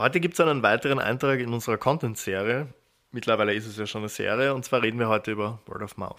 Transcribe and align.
Heute 0.00 0.18
gibt 0.18 0.32
es 0.32 0.40
einen 0.40 0.62
weiteren 0.62 0.98
Eintrag 0.98 1.40
in 1.40 1.52
unserer 1.52 1.76
Content-Serie. 1.76 2.68
Mittlerweile 3.12 3.52
ist 3.52 3.66
es 3.66 3.76
ja 3.76 3.84
schon 3.84 4.00
eine 4.00 4.08
Serie 4.08 4.54
und 4.54 4.64
zwar 4.64 4.82
reden 4.82 4.98
wir 4.98 5.10
heute 5.10 5.32
über 5.32 5.58
Word 5.66 5.82
of 5.82 5.98
Mouth. 5.98 6.16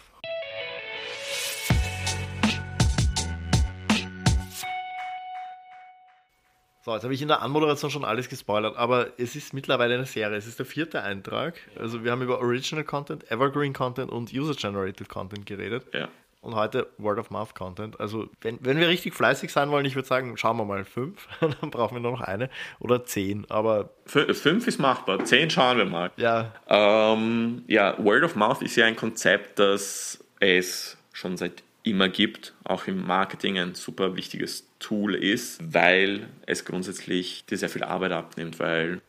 So, 6.86 6.94
jetzt 6.94 7.04
habe 7.04 7.13
ich 7.15 7.23
in 7.23 7.28
der 7.28 7.41
Anmoderation 7.41 7.89
schon 7.89 8.05
alles 8.05 8.29
gespoilert, 8.29 8.78
aber 8.78 9.20
es 9.20 9.36
ist 9.36 9.52
mittlerweile 9.52 9.95
eine 9.95 10.05
Serie. 10.05 10.38
Es 10.38 10.45
ist 10.45 10.59
der 10.59 10.68
vierte 10.68 11.02
Eintrag. 11.02 11.55
Also 11.79 12.04
wir 12.04 12.11
haben 12.11 12.21
über 12.21 12.38
Original 12.38 12.84
Content, 12.84 13.32
Evergreen 13.32 13.73
Content 13.73 14.11
und 14.11 14.32
User-Generated 14.32 15.09
Content 15.09 15.48
geredet. 15.48 15.88
Ja. 15.91 16.07
Und 16.42 16.55
heute 16.55 16.88
Word-of-Mouth-Content. 16.98 18.00
Also 18.00 18.28
wenn, 18.41 18.58
wenn 18.66 18.80
wir 18.80 18.88
richtig 18.88 19.14
fleißig 19.14 19.52
sein 19.52 19.70
wollen, 19.70 19.86
ich 19.86 19.94
würde 19.94 20.08
sagen, 20.08 20.36
schauen 20.38 20.58
wir 20.58 20.66
mal 20.66 20.84
fünf, 20.86 21.28
dann 21.40 21.70
brauchen 21.70 21.96
wir 21.98 22.02
nur 22.02 22.14
noch 22.14 22.21
eine 22.21 22.50
oder 22.80 23.05
zehn. 23.05 23.46
Aber 23.50 23.91
Fü- 24.08 24.34
Fünf 24.34 24.66
ist 24.68 24.80
machbar, 24.80 25.23
zehn 25.23 25.52
schauen 25.52 25.77
wir 25.77 25.85
mal. 25.85 26.09
ja, 26.18 26.52
Ähm, 26.68 27.63
ja, 27.68 27.96
Word 28.04 28.23
of 28.23 28.35
Mouth 28.35 28.62
ist 28.63 28.76
ja 28.76 28.85
ein 28.88 28.96
Konzept, 28.96 29.59
das 29.59 30.23
es 30.40 30.98
schon 31.13 31.38
seit 31.38 31.62
immer 31.84 32.09
gibt, 32.09 32.53
auch 32.63 32.88
im 32.88 33.05
Marketing 33.05 33.58
ein 33.58 33.73
super 33.73 34.16
wichtiges 34.16 34.67
Tool 34.80 35.16
ist, 35.16 35.59
weil 35.73 36.27
es 36.45 36.66
grundsätzlich 36.66 37.45
dir 37.45 37.57
sehr 37.57 37.70
viel 37.70 37.84
Arbeit 37.84 38.12
abnimmt, 38.12 38.59
weil, 38.59 39.02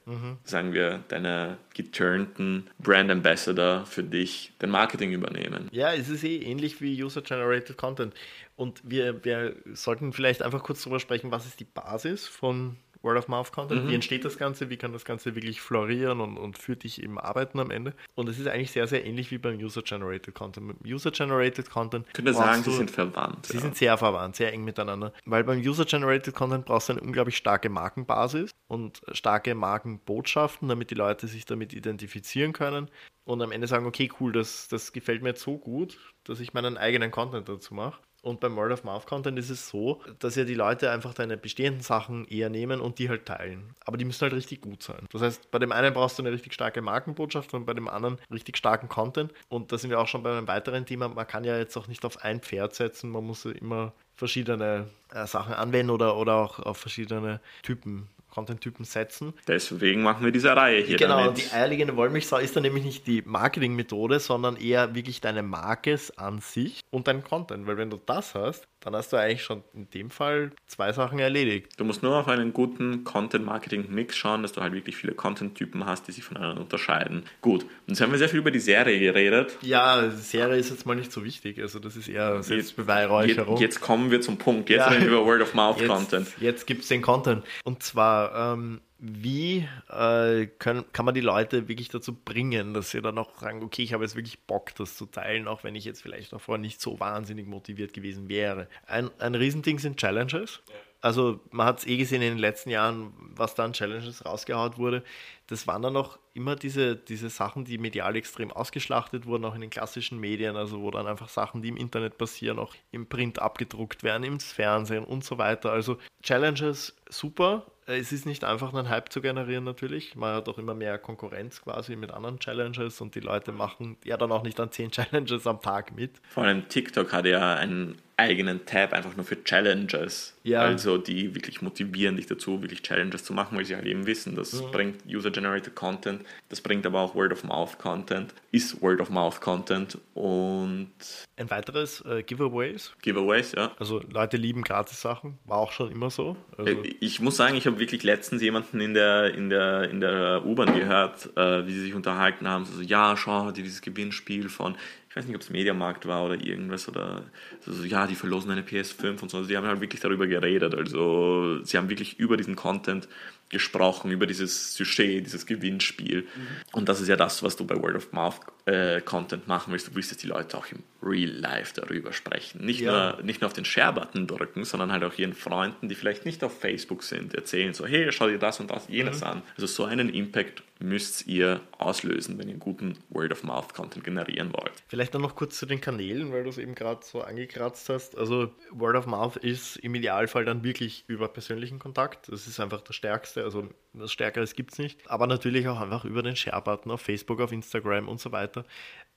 sagen 0.44 0.72
wir, 0.72 1.04
deine 1.08 1.58
geturnten 1.74 2.68
Brand 2.78 3.10
Ambassador 3.10 3.84
für 3.86 4.02
dich 4.02 4.52
den 4.60 4.70
Marketing 4.70 5.12
übernehmen. 5.12 5.68
Ja, 5.72 5.92
es 5.92 6.08
ist 6.08 6.24
eh 6.24 6.38
ähnlich 6.38 6.80
wie 6.80 7.02
User-Generated 7.02 7.76
Content. 7.76 8.14
Und 8.56 8.80
wir, 8.84 9.24
wir 9.24 9.56
sollten 9.72 10.12
vielleicht 10.12 10.42
einfach 10.42 10.62
kurz 10.62 10.82
darüber 10.82 11.00
sprechen, 11.00 11.30
was 11.30 11.46
ist 11.46 11.60
die 11.60 11.64
Basis 11.64 12.26
von 12.26 12.76
Word-of-Mouth-Content? 13.02 13.88
Wie 13.88 13.94
entsteht 13.94 14.24
das 14.24 14.38
Ganze? 14.38 14.70
Wie 14.70 14.76
kann 14.76 14.92
das 14.92 15.04
Ganze 15.04 15.34
wirklich 15.34 15.60
florieren 15.60 16.20
und, 16.20 16.36
und 16.36 16.58
für 16.58 16.76
dich 16.76 17.02
eben 17.02 17.18
arbeiten 17.18 17.58
am 17.60 17.70
Ende? 17.70 17.94
Und 18.14 18.28
es 18.28 18.38
ist 18.38 18.46
eigentlich 18.48 18.70
sehr, 18.70 18.86
sehr 18.86 19.04
ähnlich 19.04 19.30
wie 19.30 19.38
beim 19.38 19.56
User-Generated 19.56 20.34
Content. 20.34 20.66
Mit 20.66 20.76
User-Generated 20.84 21.68
Content 21.70 22.06
Ich 22.08 22.12
könnte 22.14 22.34
sagen, 22.34 22.62
du- 22.62 22.70
sie 22.70 22.76
sind 22.78 22.90
verwandt. 22.90 23.46
Sie 23.46 23.54
ja. 23.54 23.60
sind 23.60 23.76
sehr 23.76 23.98
verwandt, 23.98 24.36
sehr 24.36 24.52
eng 24.52 24.64
miteinander. 24.64 25.12
Weil 25.24 25.44
beim 25.44 25.58
User-Generated 25.60 26.34
Content 26.34 26.64
brauchst 26.64 26.88
du 26.88 26.94
eine 26.94 27.02
unglaublich 27.02 27.36
starke 27.36 27.68
Markenbasis 27.68 28.50
und 28.68 29.00
starke 29.12 29.54
Markenbotschaften, 29.54 30.68
damit 30.68 30.90
die 30.90 30.94
Leute 30.94 31.26
sich 31.26 31.44
damit 31.44 31.72
identifizieren 31.74 32.52
können 32.52 32.90
und 33.24 33.42
am 33.42 33.52
Ende 33.52 33.66
sagen, 33.66 33.86
okay, 33.86 34.10
cool, 34.20 34.32
das, 34.32 34.68
das 34.68 34.92
gefällt 34.92 35.22
mir 35.22 35.30
jetzt 35.30 35.42
so 35.42 35.58
gut, 35.58 35.98
dass 36.24 36.40
ich 36.40 36.54
meinen 36.54 36.76
eigenen 36.76 37.10
Content 37.10 37.48
dazu 37.48 37.74
mache. 37.74 38.00
Und 38.22 38.38
beim 38.38 38.56
Word 38.56 38.72
of 38.72 38.84
Mouth 38.84 39.06
Content 39.06 39.36
ist 39.38 39.50
es 39.50 39.68
so, 39.68 40.00
dass 40.20 40.36
ja 40.36 40.44
die 40.44 40.54
Leute 40.54 40.90
einfach 40.90 41.12
deine 41.12 41.36
bestehenden 41.36 41.82
Sachen 41.82 42.24
eher 42.26 42.50
nehmen 42.50 42.80
und 42.80 43.00
die 43.00 43.08
halt 43.08 43.26
teilen. 43.26 43.74
Aber 43.84 43.96
die 43.96 44.04
müssen 44.04 44.22
halt 44.22 44.32
richtig 44.32 44.60
gut 44.60 44.82
sein. 44.82 45.08
Das 45.10 45.22
heißt, 45.22 45.50
bei 45.50 45.58
dem 45.58 45.72
einen 45.72 45.92
brauchst 45.92 46.18
du 46.18 46.22
eine 46.22 46.30
richtig 46.30 46.54
starke 46.54 46.82
Markenbotschaft 46.82 47.52
und 47.52 47.66
bei 47.66 47.74
dem 47.74 47.88
anderen 47.88 48.18
richtig 48.30 48.56
starken 48.56 48.88
Content. 48.88 49.32
Und 49.48 49.72
da 49.72 49.78
sind 49.78 49.90
wir 49.90 49.98
auch 49.98 50.06
schon 50.06 50.22
bei 50.22 50.30
einem 50.30 50.46
weiteren 50.46 50.86
Thema. 50.86 51.08
Man 51.08 51.26
kann 51.26 51.42
ja 51.42 51.58
jetzt 51.58 51.76
auch 51.76 51.88
nicht 51.88 52.04
auf 52.04 52.24
ein 52.24 52.40
Pferd 52.40 52.76
setzen. 52.76 53.10
Man 53.10 53.24
muss 53.24 53.44
immer 53.44 53.92
verschiedene 54.14 54.86
äh, 55.12 55.26
Sachen 55.26 55.54
anwenden 55.54 55.90
oder, 55.90 56.16
oder 56.16 56.36
auch 56.36 56.60
auf 56.60 56.78
verschiedene 56.78 57.40
Typen, 57.62 58.08
Content-Typen 58.32 58.84
setzen. 58.84 59.34
Deswegen 59.46 60.02
machen 60.02 60.24
wir 60.24 60.32
diese 60.32 60.56
Reihe 60.56 60.82
hier 60.82 60.96
Genau, 60.96 61.26
damit. 61.26 61.38
die 61.38 61.52
eierlegende 61.54 61.94
Wollmilchsau 61.96 62.38
ist 62.38 62.56
dann 62.56 62.62
nämlich 62.62 62.84
nicht 62.84 63.06
die 63.06 63.22
Marketingmethode, 63.24 64.18
sondern 64.18 64.56
eher 64.56 64.94
wirklich 64.94 65.20
deine 65.20 65.42
Marke 65.42 65.98
an 66.16 66.40
sich 66.40 66.80
und 66.90 67.06
dein 67.08 67.22
Content. 67.22 67.66
Weil 67.66 67.76
wenn 67.76 67.90
du 67.90 68.00
das 68.04 68.34
hast, 68.34 68.66
dann 68.82 68.94
hast 68.96 69.12
du 69.12 69.16
eigentlich 69.16 69.42
schon 69.42 69.62
in 69.74 69.88
dem 69.90 70.10
Fall 70.10 70.50
zwei 70.66 70.92
Sachen 70.92 71.18
erledigt. 71.18 71.72
Du 71.78 71.84
musst 71.84 72.02
nur 72.02 72.16
auf 72.16 72.28
einen 72.28 72.52
guten 72.52 73.04
Content-Marketing-Mix 73.04 74.16
schauen, 74.16 74.42
dass 74.42 74.52
du 74.52 74.60
halt 74.60 74.72
wirklich 74.74 74.96
viele 74.96 75.14
Content-Typen 75.14 75.86
hast, 75.86 76.08
die 76.08 76.12
sich 76.12 76.24
voneinander 76.24 76.60
unterscheiden. 76.62 77.22
Gut, 77.40 77.62
und 77.62 77.70
jetzt 77.88 78.00
haben 78.00 78.10
wir 78.12 78.18
sehr 78.18 78.28
viel 78.28 78.40
über 78.40 78.50
die 78.50 78.58
Serie 78.60 78.98
geredet. 78.98 79.56
Ja, 79.62 80.10
Serie 80.10 80.56
ist 80.58 80.70
jetzt 80.70 80.84
mal 80.84 80.94
nicht 80.96 81.12
so 81.12 81.24
wichtig. 81.24 81.60
Also 81.60 81.78
das 81.78 81.96
ist 81.96 82.08
eher 82.08 82.36
Jetzt, 82.36 82.48
Selbstbeweihräucherung. 82.48 83.56
jetzt 83.58 83.80
kommen 83.80 84.10
wir 84.10 84.20
zum 84.20 84.36
Punkt. 84.36 84.68
Jetzt 84.68 84.80
Ja. 84.80 84.88
reden 84.88 85.02
wir 85.06 85.12
über 85.18 85.24
Word-of-Mouth-Content. 85.26 86.26
Jetzt, 86.28 86.40
jetzt 86.42 86.66
gibt 86.66 86.82
es 86.82 86.88
den 86.88 87.02
Content. 87.02 87.44
Und 87.64 87.82
zwar, 87.82 88.54
ähm, 88.54 88.80
wie 89.04 89.68
äh, 89.90 90.46
können, 90.60 90.84
kann 90.92 91.04
man 91.04 91.12
die 91.12 91.20
Leute 91.20 91.66
wirklich 91.66 91.88
dazu 91.88 92.14
bringen, 92.14 92.72
dass 92.72 92.92
sie 92.92 93.02
dann 93.02 93.18
auch 93.18 93.36
sagen, 93.40 93.64
okay, 93.64 93.82
ich 93.82 93.92
habe 93.92 94.04
jetzt 94.04 94.14
wirklich 94.14 94.38
Bock, 94.46 94.76
das 94.76 94.96
zu 94.96 95.06
teilen, 95.06 95.48
auch 95.48 95.64
wenn 95.64 95.74
ich 95.74 95.84
jetzt 95.84 96.02
vielleicht 96.02 96.32
davor 96.32 96.56
nicht 96.56 96.80
so 96.80 97.00
wahnsinnig 97.00 97.48
motiviert 97.48 97.94
gewesen 97.94 98.28
wäre. 98.28 98.68
Ein, 98.86 99.10
ein 99.18 99.34
Riesending 99.34 99.80
sind 99.80 99.96
Challenges. 99.96 100.62
Also 101.00 101.40
man 101.50 101.66
hat 101.66 101.80
es 101.80 101.86
eh 101.88 101.96
gesehen 101.96 102.22
in 102.22 102.34
den 102.34 102.38
letzten 102.38 102.70
Jahren, 102.70 103.12
was 103.34 103.56
da 103.56 103.64
an 103.64 103.72
Challenges 103.72 104.24
rausgehaut 104.24 104.78
wurde. 104.78 105.02
Das 105.48 105.66
waren 105.66 105.82
dann 105.82 105.96
auch 105.96 106.16
immer 106.32 106.54
diese, 106.54 106.94
diese 106.94 107.28
Sachen, 107.28 107.64
die 107.64 107.78
medial 107.78 108.14
extrem 108.14 108.52
ausgeschlachtet 108.52 109.26
wurden, 109.26 109.44
auch 109.44 109.56
in 109.56 109.62
den 109.62 109.70
klassischen 109.70 110.20
Medien, 110.20 110.54
also 110.56 110.80
wo 110.80 110.92
dann 110.92 111.08
einfach 111.08 111.28
Sachen, 111.28 111.60
die 111.60 111.70
im 111.70 111.76
Internet 111.76 112.18
passieren, 112.18 112.60
auch 112.60 112.76
im 112.92 113.08
Print 113.08 113.40
abgedruckt 113.40 114.04
werden, 114.04 114.22
im 114.22 114.38
Fernsehen 114.38 115.02
und 115.02 115.24
so 115.24 115.38
weiter. 115.38 115.72
Also 115.72 115.98
Challenges 116.22 116.96
super. 117.10 117.66
Es 117.92 118.12
ist 118.12 118.26
nicht 118.26 118.44
einfach, 118.44 118.72
einen 118.74 118.88
Hype 118.88 119.12
zu 119.12 119.20
generieren 119.20 119.64
natürlich. 119.64 120.16
Man 120.16 120.34
hat 120.34 120.48
auch 120.48 120.58
immer 120.58 120.74
mehr 120.74 120.98
Konkurrenz 120.98 121.62
quasi 121.62 121.96
mit 121.96 122.10
anderen 122.10 122.38
Challenges 122.38 123.00
und 123.00 123.14
die 123.14 123.20
Leute 123.20 123.52
machen 123.52 123.96
ja 124.04 124.16
dann 124.16 124.32
auch 124.32 124.42
nicht 124.42 124.58
an 124.60 124.70
zehn 124.70 124.90
Challenges 124.92 125.46
am 125.46 125.60
Tag 125.60 125.94
mit. 125.94 126.12
Vor 126.28 126.44
allem 126.44 126.68
TikTok 126.68 127.12
hat 127.12 127.26
ja 127.26 127.54
einen 127.54 127.96
eigenen 128.22 128.64
Tab 128.66 128.92
einfach 128.92 129.16
nur 129.16 129.24
für 129.26 129.42
Challenges. 129.44 130.36
Ja. 130.44 130.60
Also 130.62 130.98
die 130.98 131.34
wirklich 131.34 131.62
motivieren 131.62 132.16
dich 132.16 132.26
dazu, 132.26 132.62
wirklich 132.62 132.82
Challenges 132.82 133.22
zu 133.24 133.32
machen, 133.32 133.56
weil 133.56 133.64
sie 133.64 133.76
halt 133.76 133.86
eben 133.86 134.06
wissen, 134.06 134.34
das 134.34 134.52
Mhm. 134.60 134.70
bringt 134.72 134.96
User-Generated 135.06 135.74
Content, 135.76 136.22
das 136.48 136.60
bringt 136.60 136.84
aber 136.86 137.00
auch 137.00 137.14
Word-of-Mouth-Content, 137.14 138.34
ist 138.50 138.80
Word-of-Mouth-Content 138.82 139.98
und 140.14 140.90
Ein 141.36 141.50
weiteres 141.50 142.00
äh, 142.04 142.22
Giveaways. 142.22 142.92
Giveaways, 143.02 143.52
ja. 143.52 143.72
Also 143.78 144.00
Leute 144.10 144.36
lieben 144.36 144.62
Gratis-Sachen, 144.62 145.38
war 145.44 145.58
auch 145.58 145.72
schon 145.72 145.90
immer 145.92 146.10
so. 146.10 146.36
Also, 146.58 146.70
Äh, 146.70 146.94
Ich 147.00 147.20
muss 147.20 147.36
sagen, 147.36 147.56
ich 147.56 147.66
habe 147.66 147.78
wirklich 147.78 148.02
letztens 148.02 148.42
jemanden 148.42 148.80
in 148.80 148.94
der, 148.94 149.34
in 149.34 149.48
der, 149.48 149.90
in 149.90 150.00
der 150.00 150.44
U-Bahn 150.44 150.74
gehört, 150.74 151.30
äh, 151.36 151.66
wie 151.66 151.72
sie 151.72 151.80
sich 151.82 151.94
unterhalten 151.94 152.48
haben. 152.48 152.64
So, 152.64 152.74
so, 152.74 152.82
ja, 152.82 153.16
schau 153.16 153.50
dir 153.52 153.62
dieses 153.62 153.80
Gewinnspiel 153.80 154.48
von, 154.48 154.76
ich 155.12 155.16
weiß 155.16 155.26
nicht, 155.26 155.36
ob 155.36 155.42
es 155.42 155.50
Mediamarkt 155.50 156.06
war 156.06 156.24
oder 156.24 156.42
irgendwas, 156.42 156.88
oder 156.88 157.24
so, 157.60 157.84
ja, 157.84 158.06
die 158.06 158.14
verlosen 158.14 158.50
eine 158.50 158.62
PS5 158.62 159.20
und 159.20 159.30
so. 159.30 159.44
Die 159.44 159.54
haben 159.58 159.66
halt 159.66 159.82
wirklich 159.82 160.00
darüber 160.00 160.26
geredet. 160.26 160.74
Also, 160.74 161.62
sie 161.64 161.76
haben 161.76 161.90
wirklich 161.90 162.18
über 162.18 162.38
diesen 162.38 162.56
Content 162.56 163.08
gesprochen, 163.52 164.10
über 164.10 164.26
dieses 164.26 164.74
Sujet, 164.74 165.24
dieses 165.26 165.46
Gewinnspiel. 165.46 166.26
Und 166.72 166.88
das 166.88 167.00
ist 167.00 167.06
ja 167.08 167.16
das, 167.16 167.42
was 167.44 167.54
du 167.54 167.64
bei 167.64 167.76
Word 167.80 167.94
of 167.94 168.12
Mouth 168.12 168.40
äh, 168.64 169.00
Content 169.00 169.46
machen 169.46 169.72
willst. 169.72 169.86
Du 169.88 169.94
willst, 169.94 170.10
dass 170.10 170.18
die 170.18 170.26
Leute 170.26 170.56
auch 170.58 170.66
im 170.72 170.82
Real 171.02 171.30
Life 171.30 171.72
darüber 171.74 172.12
sprechen. 172.12 172.64
Nicht, 172.64 172.80
Ja. 172.80 173.12
nur, 173.14 173.22
nicht 173.22 173.40
nur 173.40 173.46
auf 173.46 173.52
den 173.52 173.64
Share-Button 173.64 174.26
drücken, 174.26 174.64
sondern 174.64 174.90
halt 174.90 175.04
auch 175.04 175.16
ihren 175.18 175.34
Freunden, 175.34 175.88
die 175.88 175.94
vielleicht 175.94 176.24
nicht 176.24 176.42
auf 176.42 176.58
Facebook 176.58 177.02
sind, 177.04 177.34
erzählen 177.34 177.74
so, 177.74 177.86
hey, 177.86 178.10
schau 178.10 178.28
dir 178.28 178.38
das 178.38 178.58
und 178.60 178.70
das, 178.70 178.88
jenes 178.88 179.22
an. 179.22 179.42
Also 179.56 179.66
so 179.66 179.84
einen 179.84 180.08
Impact 180.08 180.62
müsst 180.78 181.26
ihr 181.28 181.60
auslösen, 181.78 182.38
wenn 182.38 182.48
ihr 182.48 182.56
guten 182.56 182.98
Word-of-Mouth-Content 183.10 184.04
generieren 184.04 184.52
wollt. 184.52 184.72
Vielleicht 184.88 185.14
dann 185.14 185.22
noch 185.22 185.36
kurz 185.36 185.58
zu 185.58 185.66
den 185.66 185.80
Kanälen, 185.80 186.32
weil 186.32 186.42
du 186.44 186.50
es 186.50 186.58
eben 186.58 186.74
gerade 186.74 187.04
so 187.04 187.20
angekratzt 187.22 187.88
hast. 187.88 188.16
Also 188.18 188.50
Word 188.70 188.96
of 188.96 189.06
Mouth 189.06 189.36
ist 189.36 189.76
im 189.76 189.94
Idealfall 189.94 190.44
dann 190.44 190.64
wirklich 190.64 191.04
über 191.06 191.28
persönlichen 191.28 191.78
Kontakt. 191.78 192.28
Das 192.32 192.46
ist 192.46 192.58
einfach 192.60 192.80
das 192.80 192.96
Stärkste. 192.96 193.41
Also 193.42 193.68
was 193.92 194.12
Stärkeres 194.12 194.54
gibt 194.54 194.72
es 194.72 194.78
nicht. 194.78 195.10
Aber 195.10 195.26
natürlich 195.26 195.68
auch 195.68 195.80
einfach 195.80 196.04
über 196.04 196.22
den 196.22 196.36
Share-Button 196.36 196.90
auf 196.90 197.00
Facebook, 197.00 197.40
auf 197.40 197.52
Instagram 197.52 198.08
und 198.08 198.20
so 198.20 198.32
weiter. 198.32 198.64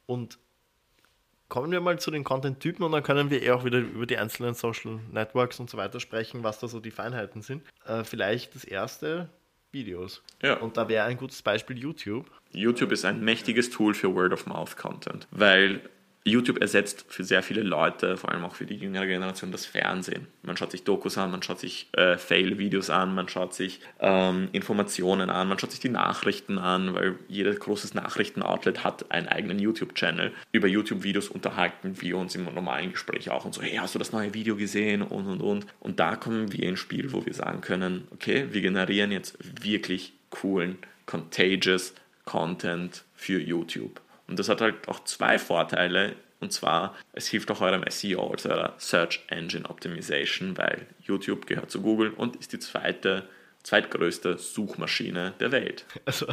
Und 0.05 0.37
kommen 1.49 1.71
wir 1.71 1.81
mal 1.81 1.99
zu 1.99 2.11
den 2.11 2.23
Content-Typen 2.23 2.83
und 2.83 2.91
dann 2.91 3.03
können 3.03 3.29
wir 3.29 3.41
eher 3.41 3.55
auch 3.55 3.63
wieder 3.63 3.79
über 3.79 4.05
die 4.05 4.17
einzelnen 4.17 4.55
Social 4.55 4.99
Networks 5.11 5.59
und 5.59 5.69
so 5.69 5.77
weiter 5.77 5.99
sprechen, 5.99 6.43
was 6.43 6.59
da 6.59 6.67
so 6.67 6.79
die 6.79 6.91
Feinheiten 6.91 7.41
sind. 7.41 7.63
Äh, 7.85 8.03
vielleicht 8.03 8.55
das 8.55 8.63
erste, 8.63 9.29
Videos. 9.75 10.23
Ja. 10.41 10.55
Und 10.55 10.77
da 10.77 10.89
wäre 10.89 11.05
ein 11.05 11.17
gutes 11.17 11.43
Beispiel 11.43 11.77
YouTube. 11.77 12.25
YouTube 12.51 12.91
ist 12.91 13.05
ein 13.05 13.23
mächtiges 13.23 13.69
Tool 13.69 13.93
für 13.93 14.15
Word-of-Mouth-Content, 14.15 15.27
weil 15.29 15.81
YouTube 16.27 16.59
ersetzt 16.59 17.05
für 17.07 17.23
sehr 17.23 17.43
viele 17.43 17.61
Leute, 17.61 18.17
vor 18.17 18.31
allem 18.31 18.43
auch 18.45 18.55
für 18.55 18.65
die 18.65 18.75
jüngere 18.75 19.05
Generation, 19.05 19.51
das 19.51 19.67
Fernsehen. 19.67 20.25
Man 20.41 20.57
schaut 20.57 20.71
sich 20.71 20.83
Dokus 20.83 21.19
an, 21.19 21.29
man 21.29 21.43
schaut 21.43 21.59
sich 21.59 21.87
äh, 21.93 22.17
Fail-Videos 22.17 22.89
an, 22.89 23.13
man 23.13 23.29
schaut 23.29 23.53
sich 23.53 23.79
ähm, 23.99 24.49
Informationen 24.51 25.29
an, 25.29 25.47
man 25.47 25.59
schaut 25.59 25.69
sich 25.69 25.79
die 25.79 25.89
Nachrichten 25.89 26.57
an, 26.57 26.95
weil 26.95 27.19
jedes 27.27 27.59
großes 27.59 27.93
Nachrichten-Outlet 27.93 28.83
hat 28.83 29.11
einen 29.11 29.27
eigenen 29.27 29.59
YouTube-Channel. 29.59 30.31
Über 30.51 30.67
YouTube-Videos 30.67 31.29
unterhalten 31.29 32.01
wir 32.01 32.17
uns 32.17 32.33
im 32.33 32.45
normalen 32.45 32.93
Gespräch 32.93 33.29
auch 33.29 33.45
und 33.45 33.53
so, 33.53 33.61
hey, 33.61 33.77
hast 33.77 33.93
du 33.93 33.99
das 33.99 34.11
neue 34.11 34.33
Video 34.33 34.55
gesehen 34.55 35.03
und 35.03 35.27
und 35.27 35.41
und. 35.41 35.67
Und 35.79 35.99
da 35.99 36.15
kommen 36.15 36.51
wir 36.51 36.67
ins 36.67 36.79
Spiel, 36.79 37.13
wo 37.13 37.23
wir 37.23 37.35
sagen 37.35 37.61
können, 37.61 38.07
okay, 38.11 38.47
wir 38.49 38.61
generieren 38.61 39.11
jetzt 39.11 39.37
wirklich 39.63 40.13
coolen, 40.31 40.79
contagious 41.05 41.93
Content 42.25 43.03
für 43.13 43.39
YouTube. 43.39 44.01
Und 44.27 44.39
das 44.39 44.49
hat 44.49 44.61
halt 44.61 44.87
auch 44.87 45.03
zwei 45.03 45.39
Vorteile. 45.39 46.15
Und 46.39 46.51
zwar, 46.51 46.95
es 47.13 47.27
hilft 47.27 47.49
auch 47.51 47.61
eurem 47.61 47.83
SEO, 47.89 48.31
also 48.31 48.49
eurer 48.49 48.73
Search 48.77 49.23
Engine 49.27 49.69
Optimization, 49.69 50.57
weil 50.57 50.85
YouTube 51.01 51.47
gehört 51.47 51.71
zu 51.71 51.81
Google 51.81 52.11
und 52.11 52.35
ist 52.35 52.53
die 52.53 52.59
zweite 52.59 53.27
zweitgrößte 53.65 54.37
Suchmaschine 54.37 55.33
der 55.39 55.51
Welt. 55.51 55.85
Also, 56.05 56.27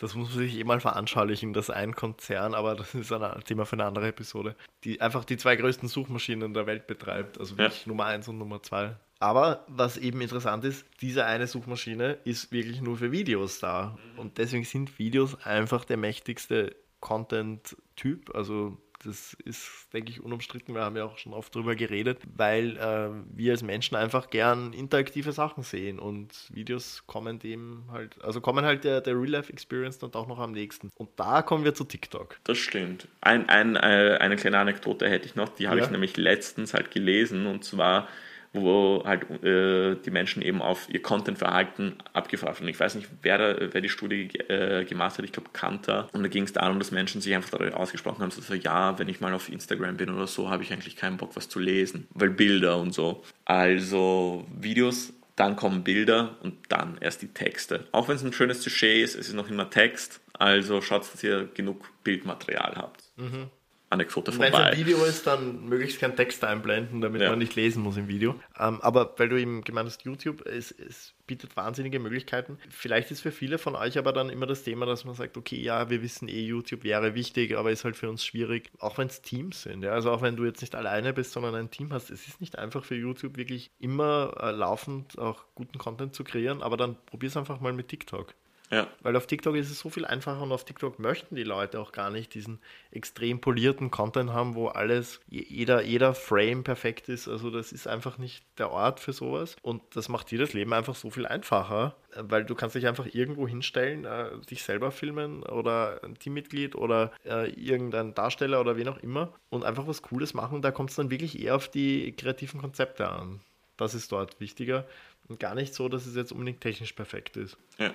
das 0.00 0.14
muss 0.14 0.30
man 0.30 0.38
sich 0.38 0.56
eh 0.56 0.64
mal 0.64 0.80
veranschaulichen, 0.80 1.52
dass 1.52 1.68
ein 1.68 1.94
Konzern, 1.94 2.54
aber 2.54 2.74
das 2.74 2.94
ist 2.94 3.12
ein 3.12 3.44
Thema 3.44 3.66
für 3.66 3.74
eine 3.74 3.84
andere 3.84 4.08
Episode, 4.08 4.56
die 4.84 5.00
einfach 5.00 5.24
die 5.24 5.36
zwei 5.36 5.56
größten 5.56 5.88
Suchmaschinen 5.88 6.54
der 6.54 6.66
Welt 6.66 6.86
betreibt. 6.86 7.38
Also 7.38 7.58
wirklich 7.58 7.84
ja. 7.84 7.88
Nummer 7.88 8.06
eins 8.06 8.26
und 8.28 8.38
Nummer 8.38 8.62
zwei. 8.62 8.96
Aber 9.20 9.64
was 9.68 9.96
eben 9.98 10.20
interessant 10.20 10.64
ist, 10.64 10.86
diese 11.02 11.26
eine 11.26 11.46
Suchmaschine 11.46 12.18
ist 12.24 12.52
wirklich 12.52 12.80
nur 12.80 12.96
für 12.96 13.12
Videos 13.12 13.58
da. 13.58 13.98
Und 14.16 14.38
deswegen 14.38 14.64
sind 14.64 14.98
Videos 14.98 15.36
einfach 15.44 15.84
der 15.84 15.96
mächtigste 15.96 16.74
Content-Typ. 17.00 18.34
Also 18.34 18.78
das 19.04 19.36
ist, 19.44 19.88
denke 19.92 20.10
ich, 20.10 20.22
unumstritten. 20.22 20.74
Wir 20.74 20.82
haben 20.82 20.96
ja 20.96 21.04
auch 21.04 21.18
schon 21.18 21.32
oft 21.32 21.54
darüber 21.54 21.76
geredet, 21.76 22.18
weil 22.34 22.76
äh, 22.76 23.10
wir 23.36 23.52
als 23.52 23.62
Menschen 23.62 23.96
einfach 23.96 24.30
gern 24.30 24.72
interaktive 24.72 25.32
Sachen 25.32 25.62
sehen 25.62 25.98
und 25.98 26.32
Videos 26.52 27.04
kommen 27.06 27.38
dem 27.38 27.84
halt, 27.92 28.22
also 28.24 28.40
kommen 28.40 28.64
halt 28.64 28.84
der, 28.84 29.00
der 29.00 29.14
Real-Life-Experience 29.14 29.98
dann 29.98 30.12
auch 30.14 30.26
noch 30.26 30.38
am 30.38 30.52
nächsten. 30.52 30.90
Und 30.96 31.10
da 31.16 31.42
kommen 31.42 31.64
wir 31.64 31.74
zu 31.74 31.84
TikTok. 31.84 32.38
Das 32.44 32.58
stimmt. 32.58 33.06
Ein, 33.20 33.48
ein, 33.48 33.76
äh, 33.76 34.18
eine 34.20 34.36
kleine 34.36 34.58
Anekdote 34.58 35.08
hätte 35.08 35.26
ich 35.26 35.36
noch, 35.36 35.48
die 35.48 35.68
habe 35.68 35.78
ja. 35.78 35.84
ich 35.84 35.90
nämlich 35.90 36.16
letztens 36.16 36.74
halt 36.74 36.90
gelesen 36.90 37.46
und 37.46 37.64
zwar 37.64 38.08
wo 38.52 39.02
halt 39.04 39.30
äh, 39.42 39.96
die 39.96 40.10
Menschen 40.10 40.42
eben 40.42 40.62
auf 40.62 40.88
ihr 40.88 41.02
Content-Verhalten 41.02 41.96
abgefragt 42.12 42.60
wurden. 42.60 42.68
Ich 42.68 42.80
weiß 42.80 42.94
nicht, 42.94 43.08
wer, 43.22 43.38
da, 43.38 43.72
wer 43.72 43.80
die 43.80 43.88
Studie 43.88 44.28
äh, 44.48 44.84
gemacht 44.84 45.18
hat, 45.18 45.24
ich 45.24 45.32
glaube 45.32 45.50
Kanter. 45.52 46.08
Und 46.12 46.22
da 46.22 46.28
ging 46.28 46.44
es 46.44 46.52
darum, 46.52 46.78
dass 46.78 46.90
Menschen 46.90 47.20
sich 47.20 47.34
einfach 47.34 47.50
darüber 47.50 47.76
ausgesprochen 47.76 48.22
haben, 48.22 48.30
so, 48.30 48.54
ja, 48.54 48.98
wenn 48.98 49.08
ich 49.08 49.20
mal 49.20 49.34
auf 49.34 49.48
Instagram 49.48 49.96
bin 49.96 50.10
oder 50.10 50.26
so, 50.26 50.50
habe 50.50 50.62
ich 50.62 50.72
eigentlich 50.72 50.96
keinen 50.96 51.16
Bock, 51.16 51.34
was 51.34 51.48
zu 51.48 51.58
lesen, 51.58 52.08
weil 52.14 52.30
Bilder 52.30 52.78
und 52.78 52.94
so. 52.94 53.22
Also 53.44 54.46
Videos 54.58 55.12
dann 55.38 55.54
kommen 55.54 55.84
Bilder 55.84 56.36
und 56.42 56.56
dann 56.68 56.98
erst 57.00 57.22
die 57.22 57.28
Texte. 57.28 57.86
Auch 57.92 58.08
wenn 58.08 58.16
es 58.16 58.24
ein 58.24 58.32
schönes 58.32 58.62
Sujet 58.62 59.04
ist, 59.04 59.14
es 59.14 59.28
ist 59.28 59.34
noch 59.34 59.48
immer 59.48 59.70
Text, 59.70 60.20
also 60.32 60.80
schaut, 60.80 61.02
dass 61.02 61.22
ihr 61.22 61.48
genug 61.54 61.88
Bildmaterial 62.02 62.74
habt. 62.76 63.04
Mhm. 63.16 63.48
Anekdote 63.90 64.32
vorbei. 64.32 64.52
Wenn 64.52 64.60
es 64.60 64.66
ein 64.66 64.76
Video 64.76 65.04
ist, 65.04 65.26
dann 65.26 65.68
möglichst 65.68 65.98
keinen 65.98 66.14
Text 66.14 66.44
einblenden, 66.44 67.00
damit 67.00 67.22
ja. 67.22 67.30
man 67.30 67.38
nicht 67.38 67.56
lesen 67.56 67.82
muss 67.82 67.96
im 67.96 68.08
Video. 68.08 68.34
Ähm, 68.58 68.80
aber 68.82 69.14
weil 69.16 69.28
du 69.28 69.40
eben 69.40 69.64
gemeint 69.64 69.88
hast, 69.88 70.02
YouTube, 70.02 70.44
es, 70.46 70.72
es, 70.72 71.14
bietet 71.26 71.56
wahnsinnige 71.56 71.98
Möglichkeiten. 71.98 72.58
Vielleicht 72.70 73.10
ist 73.10 73.20
für 73.20 73.32
viele 73.32 73.58
von 73.58 73.76
euch 73.76 73.98
aber 73.98 74.12
dann 74.12 74.30
immer 74.30 74.46
das 74.46 74.62
Thema, 74.62 74.86
dass 74.86 75.04
man 75.04 75.14
sagt, 75.14 75.36
okay, 75.36 75.60
ja, 75.60 75.90
wir 75.90 76.02
wissen 76.02 76.26
eh, 76.28 76.40
YouTube 76.40 76.84
wäre 76.84 77.14
wichtig, 77.14 77.56
aber 77.56 77.70
ist 77.70 77.84
halt 77.84 77.96
für 77.96 78.08
uns 78.08 78.24
schwierig, 78.24 78.70
auch 78.78 78.98
wenn 78.98 79.08
es 79.08 79.20
Teams 79.20 79.62
sind. 79.62 79.84
Ja? 79.84 79.92
Also 79.92 80.10
auch 80.10 80.22
wenn 80.22 80.36
du 80.36 80.44
jetzt 80.44 80.62
nicht 80.62 80.74
alleine 80.74 81.12
bist, 81.12 81.32
sondern 81.32 81.54
ein 81.54 81.70
Team 81.70 81.92
hast, 81.92 82.10
es 82.10 82.26
ist 82.26 82.40
nicht 82.40 82.58
einfach 82.58 82.84
für 82.84 82.94
YouTube 82.94 83.36
wirklich 83.36 83.70
immer 83.78 84.34
äh, 84.40 84.50
laufend 84.52 85.18
auch 85.18 85.44
guten 85.54 85.78
Content 85.78 86.14
zu 86.14 86.24
kreieren, 86.24 86.62
aber 86.62 86.78
dann 86.78 86.96
probier 87.06 87.28
es 87.28 87.36
einfach 87.36 87.60
mal 87.60 87.74
mit 87.74 87.88
TikTok. 87.88 88.34
Ja. 88.70 88.86
Weil 89.00 89.16
auf 89.16 89.26
TikTok 89.26 89.56
ist 89.56 89.70
es 89.70 89.78
so 89.78 89.88
viel 89.88 90.04
einfacher 90.04 90.42
und 90.42 90.52
auf 90.52 90.64
TikTok 90.64 90.98
möchten 90.98 91.34
die 91.34 91.44
Leute 91.44 91.80
auch 91.80 91.92
gar 91.92 92.10
nicht 92.10 92.34
diesen 92.34 92.58
extrem 92.90 93.40
polierten 93.40 93.90
Content 93.90 94.32
haben, 94.32 94.54
wo 94.54 94.68
alles, 94.68 95.20
jeder, 95.28 95.82
jeder 95.82 96.14
Frame 96.14 96.64
perfekt 96.64 97.08
ist. 97.08 97.28
Also 97.28 97.50
das 97.50 97.72
ist 97.72 97.86
einfach 97.86 98.18
nicht 98.18 98.44
der 98.58 98.70
Ort 98.70 99.00
für 99.00 99.12
sowas. 99.12 99.56
Und 99.62 99.82
das 99.94 100.08
macht 100.08 100.30
dir 100.30 100.38
das 100.38 100.52
Leben 100.52 100.72
einfach 100.72 100.94
so 100.94 101.10
viel 101.10 101.26
einfacher, 101.26 101.96
weil 102.14 102.44
du 102.44 102.54
kannst 102.54 102.74
dich 102.74 102.86
einfach 102.86 103.06
irgendwo 103.12 103.48
hinstellen, 103.48 104.04
äh, 104.04 104.38
dich 104.50 104.62
selber 104.62 104.90
filmen 104.90 105.42
oder 105.42 106.00
ein 106.04 106.18
Teammitglied 106.18 106.74
oder 106.74 107.12
äh, 107.24 107.50
irgendein 107.50 108.14
Darsteller 108.14 108.60
oder 108.60 108.76
wen 108.76 108.88
auch 108.88 108.98
immer 108.98 109.32
und 109.48 109.64
einfach 109.64 109.86
was 109.86 110.02
Cooles 110.02 110.34
machen. 110.34 110.62
Da 110.62 110.70
kommt 110.70 110.90
es 110.90 110.96
dann 110.96 111.10
wirklich 111.10 111.40
eher 111.40 111.56
auf 111.56 111.68
die 111.68 112.12
kreativen 112.12 112.60
Konzepte 112.60 113.08
an. 113.08 113.40
Das 113.76 113.94
ist 113.94 114.10
dort 114.12 114.40
wichtiger 114.40 114.86
und 115.28 115.38
gar 115.38 115.54
nicht 115.54 115.72
so, 115.72 115.88
dass 115.88 116.04
es 116.04 116.16
jetzt 116.16 116.32
unbedingt 116.32 116.60
technisch 116.60 116.92
perfekt 116.92 117.36
ist. 117.36 117.56
Ja. 117.78 117.94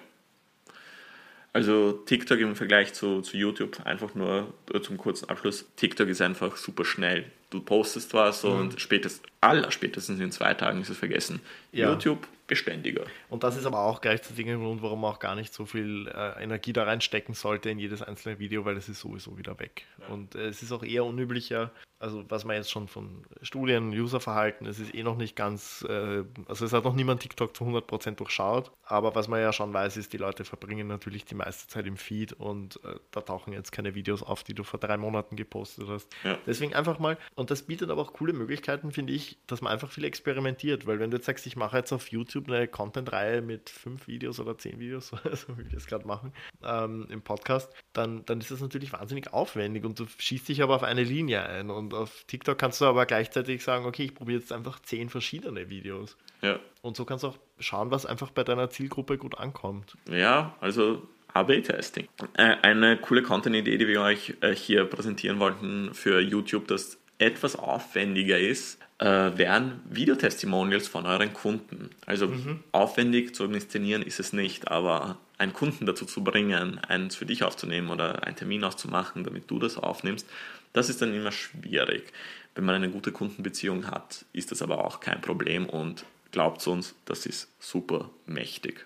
Also 1.54 1.92
TikTok 1.92 2.40
im 2.40 2.56
Vergleich 2.56 2.94
zu, 2.94 3.22
zu 3.22 3.38
YouTube, 3.38 3.86
einfach 3.86 4.16
nur 4.16 4.54
zum 4.82 4.98
kurzen 4.98 5.30
Abschluss, 5.30 5.66
TikTok 5.76 6.10
ist 6.10 6.22
einfach 6.22 6.58
super 6.58 6.84
schnell. 6.84 7.32
Du 7.54 7.62
postest 7.62 8.12
was 8.16 8.44
mhm. 8.44 8.52
und 8.52 8.82
spätestens, 8.82 9.22
aller 9.40 9.70
spätestens 9.70 10.20
in 10.20 10.32
zwei 10.32 10.56
Tagen 10.56 10.82
ist 10.82 10.90
es 10.90 10.98
vergessen. 10.98 11.40
Ja. 11.72 11.92
YouTube 11.92 12.28
beständiger. 12.48 13.06
Und 13.30 13.44
das 13.44 13.56
ist 13.56 13.66
aber 13.66 13.80
auch 13.80 14.02
gleichzeitig 14.02 14.48
ein 14.48 14.60
Grund, 14.60 14.82
warum 14.82 15.02
man 15.02 15.12
auch 15.12 15.20
gar 15.20 15.36
nicht 15.36 15.54
so 15.54 15.66
viel 15.66 16.08
äh, 16.08 16.44
Energie 16.44 16.74
da 16.74 16.84
reinstecken 16.84 17.36
sollte 17.36 17.70
in 17.70 17.78
jedes 17.78 18.02
einzelne 18.02 18.40
Video, 18.40 18.66
weil 18.66 18.76
es 18.76 18.90
ist 18.90 19.02
sowieso 19.02 19.38
wieder 19.38 19.60
weg. 19.60 19.86
Ja. 20.00 20.08
Und 20.14 20.34
äh, 20.34 20.48
es 20.48 20.64
ist 20.64 20.72
auch 20.72 20.84
eher 20.84 21.06
unüblicher, 21.06 21.72
also 22.04 22.26
was 22.28 22.44
man 22.44 22.58
jetzt 22.58 22.70
schon 22.70 22.90
von 22.90 23.24
Studien, 23.44 23.98
Userverhalten, 23.98 24.68
es 24.68 24.78
ist 24.78 24.94
eh 24.94 25.04
noch 25.04 25.16
nicht 25.16 25.38
ganz, 25.38 25.86
äh, 25.88 26.24
also 26.48 26.66
es 26.66 26.74
hat 26.74 26.84
noch 26.84 26.96
niemand 26.96 27.22
TikTok 27.22 27.56
zu 27.56 27.64
100% 27.64 28.16
durchschaut, 28.16 28.72
aber 28.84 29.16
was 29.16 29.30
man 29.30 29.40
ja 29.40 29.54
schon 29.54 29.74
weiß, 29.74 29.96
ist, 29.96 30.12
die 30.12 30.18
Leute 30.18 30.44
verbringen 30.44 30.88
natürlich 30.88 31.24
die 31.24 31.36
meiste 31.36 31.70
Zeit 31.70 31.88
im 31.88 31.96
Feed 31.96 32.34
und 32.34 32.76
äh, 32.84 32.96
da 33.12 33.22
tauchen 33.22 33.54
jetzt 33.54 33.72
keine 33.72 33.96
Videos 33.96 34.22
auf, 34.22 34.44
die 34.44 34.54
du 34.54 34.66
vor 34.66 34.82
drei 34.82 34.98
Monaten 34.98 35.38
gepostet 35.38 35.88
hast. 35.88 36.14
Ja. 36.26 36.38
Deswegen 36.46 36.74
einfach 36.74 37.00
mal, 37.00 37.18
und 37.44 37.52
das 37.52 37.64
bietet 37.64 37.90
aber 37.90 38.02
auch 38.02 38.14
coole 38.14 38.32
Möglichkeiten, 38.32 38.94
finde 38.94 39.12
ich, 39.12 39.38
dass 39.48 39.60
man 39.60 39.74
einfach 39.74 39.92
viel 39.92 40.06
experimentiert, 40.06 40.88
weil 40.88 41.00
wenn 41.00 41.12
du 41.12 41.18
jetzt 41.18 41.26
sagst, 41.26 41.46
ich 41.46 41.58
mache 41.58 41.76
jetzt 41.76 41.92
auf 41.92 42.08
YouTube 42.08 42.48
eine 42.48 42.70
Content-Reihe 42.70 43.42
mit 43.42 43.70
fünf 43.70 44.08
Videos 44.08 44.40
oder 44.40 44.58
zehn 44.58 44.80
Videos, 44.80 45.10
so 45.34 45.58
wie 45.58 45.70
wir 45.70 45.78
es 45.78 45.86
gerade 45.86 46.08
machen, 46.08 46.32
ähm, 46.64 47.06
im 47.10 47.22
Podcast, 47.22 47.70
dann, 47.92 48.24
dann 48.28 48.40
ist 48.40 48.52
das 48.52 48.62
natürlich 48.62 48.94
wahnsinnig 48.94 49.34
aufwendig 49.34 49.84
und 49.84 50.00
du 50.00 50.06
schießt 50.18 50.48
dich 50.48 50.64
aber 50.64 50.78
auf 50.78 50.84
eine 50.84 51.04
Linie 51.04 51.44
ein 51.44 51.70
und 51.70 51.94
auf 51.94 52.24
TikTok 52.28 52.58
kannst 52.58 52.80
du 52.80 52.86
aber 52.86 53.06
gleichzeitig 53.06 53.62
sagen, 53.62 53.86
okay, 53.86 54.06
ich 54.06 54.16
probiere 54.16 54.40
jetzt 54.40 54.54
einfach 54.54 54.80
zehn 54.80 55.10
verschiedene 55.10 55.70
Videos. 55.70 56.16
Ja. 56.42 56.62
Und 56.82 56.96
so 56.96 57.04
kannst 57.04 57.26
du 57.26 57.28
auch 57.28 57.38
schauen, 57.60 57.92
was 57.92 58.06
einfach 58.06 58.32
bei 58.32 58.46
deiner 58.46 58.70
Zielgruppe 58.70 59.18
gut 59.18 59.38
ankommt. 59.38 59.98
Ja, 60.10 60.56
also 60.62 61.06
AB-Testing. 61.34 62.08
Äh, 62.36 62.56
eine 62.62 62.96
coole 62.96 63.22
Content-Idee, 63.22 63.78
die 63.78 63.88
wir 63.90 64.00
euch 64.00 64.36
äh, 64.40 64.56
hier 64.56 64.86
präsentieren 64.86 65.40
wollten 65.40 65.94
für 65.94 66.22
YouTube, 66.22 66.70
das 66.70 67.03
etwas 67.24 67.56
aufwendiger 67.56 68.38
ist, 68.40 68.80
äh, 69.00 69.06
wären 69.06 69.82
Videotestimonials 69.90 70.88
von 70.88 71.06
euren 71.06 71.34
Kunden. 71.34 71.90
Also 72.06 72.28
mhm. 72.28 72.64
aufwendig 72.72 73.36
zu 73.36 73.46
inszenieren 73.46 74.02
ist 74.02 74.20
es 74.20 74.34
nicht, 74.34 74.70
aber 74.70 75.18
einen 75.38 75.54
Kunden 75.54 75.86
dazu 75.86 76.06
zu 76.06 76.24
bringen, 76.24 76.80
eins 76.80 77.16
für 77.16 77.26
dich 77.26 77.44
aufzunehmen 77.44 77.90
oder 77.90 78.24
einen 78.24 78.36
Termin 78.36 78.64
auszumachen, 78.64 79.24
damit 79.24 79.50
du 79.50 79.60
das 79.60 79.78
aufnimmst, 79.78 80.30
das 80.74 80.90
ist 80.90 81.02
dann 81.02 81.14
immer 81.14 81.32
schwierig. 81.32 82.12
Wenn 82.56 82.66
man 82.66 82.76
eine 82.76 82.90
gute 82.90 83.12
Kundenbeziehung 83.12 83.88
hat, 83.88 84.26
ist 84.32 84.52
das 84.52 84.62
aber 84.62 84.86
auch 84.86 85.00
kein 85.00 85.22
Problem 85.22 85.68
und 85.68 86.06
glaubt 86.32 86.66
uns, 86.68 86.96
das 87.06 87.26
ist 87.26 87.50
super 87.60 88.10
mächtig. 88.26 88.86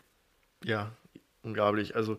Ja, 0.64 0.92
unglaublich. 1.44 1.96
Also 1.96 2.18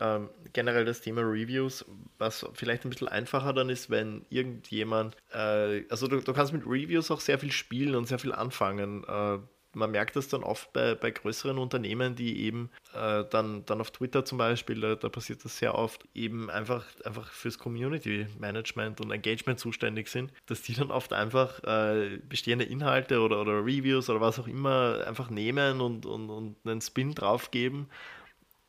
ähm, 0.00 0.30
generell 0.52 0.84
das 0.84 1.00
Thema 1.00 1.20
Reviews, 1.20 1.84
was 2.18 2.46
vielleicht 2.54 2.84
ein 2.84 2.90
bisschen 2.90 3.08
einfacher 3.08 3.52
dann 3.52 3.68
ist, 3.68 3.90
wenn 3.90 4.24
irgendjemand, 4.30 5.16
äh, 5.32 5.84
also 5.90 6.08
du, 6.08 6.20
du, 6.20 6.32
kannst 6.32 6.52
mit 6.52 6.66
Reviews 6.66 7.10
auch 7.10 7.20
sehr 7.20 7.38
viel 7.38 7.52
spielen 7.52 7.94
und 7.94 8.08
sehr 8.08 8.18
viel 8.18 8.32
anfangen. 8.32 9.04
Äh, 9.04 9.38
man 9.72 9.90
merkt 9.92 10.16
das 10.16 10.28
dann 10.28 10.42
oft 10.42 10.72
bei, 10.72 10.94
bei 10.94 11.10
größeren 11.10 11.58
Unternehmen, 11.58 12.16
die 12.16 12.44
eben 12.44 12.70
äh, 12.94 13.24
dann, 13.30 13.64
dann 13.66 13.80
auf 13.80 13.90
Twitter 13.90 14.24
zum 14.24 14.38
Beispiel, 14.38 14.80
da, 14.80 14.96
da, 14.96 15.08
passiert 15.08 15.44
das 15.44 15.58
sehr 15.58 15.74
oft, 15.76 16.08
eben 16.14 16.50
einfach, 16.50 16.84
einfach 17.04 17.30
fürs 17.30 17.58
Community 17.58 18.26
Management 18.38 19.00
und 19.00 19.10
Engagement 19.10 19.60
zuständig 19.60 20.08
sind, 20.08 20.32
dass 20.46 20.62
die 20.62 20.74
dann 20.74 20.90
oft 20.90 21.12
einfach 21.12 21.62
äh, 21.62 22.18
bestehende 22.28 22.64
Inhalte 22.64 23.20
oder, 23.20 23.40
oder 23.40 23.64
Reviews 23.64 24.10
oder 24.10 24.20
was 24.20 24.38
auch 24.38 24.48
immer 24.48 25.04
einfach 25.06 25.30
nehmen 25.30 25.80
und, 25.80 26.04
und, 26.04 26.30
und 26.30 26.56
einen 26.64 26.80
Spin 26.80 27.14
draufgeben 27.14 27.86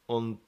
und 0.06 0.40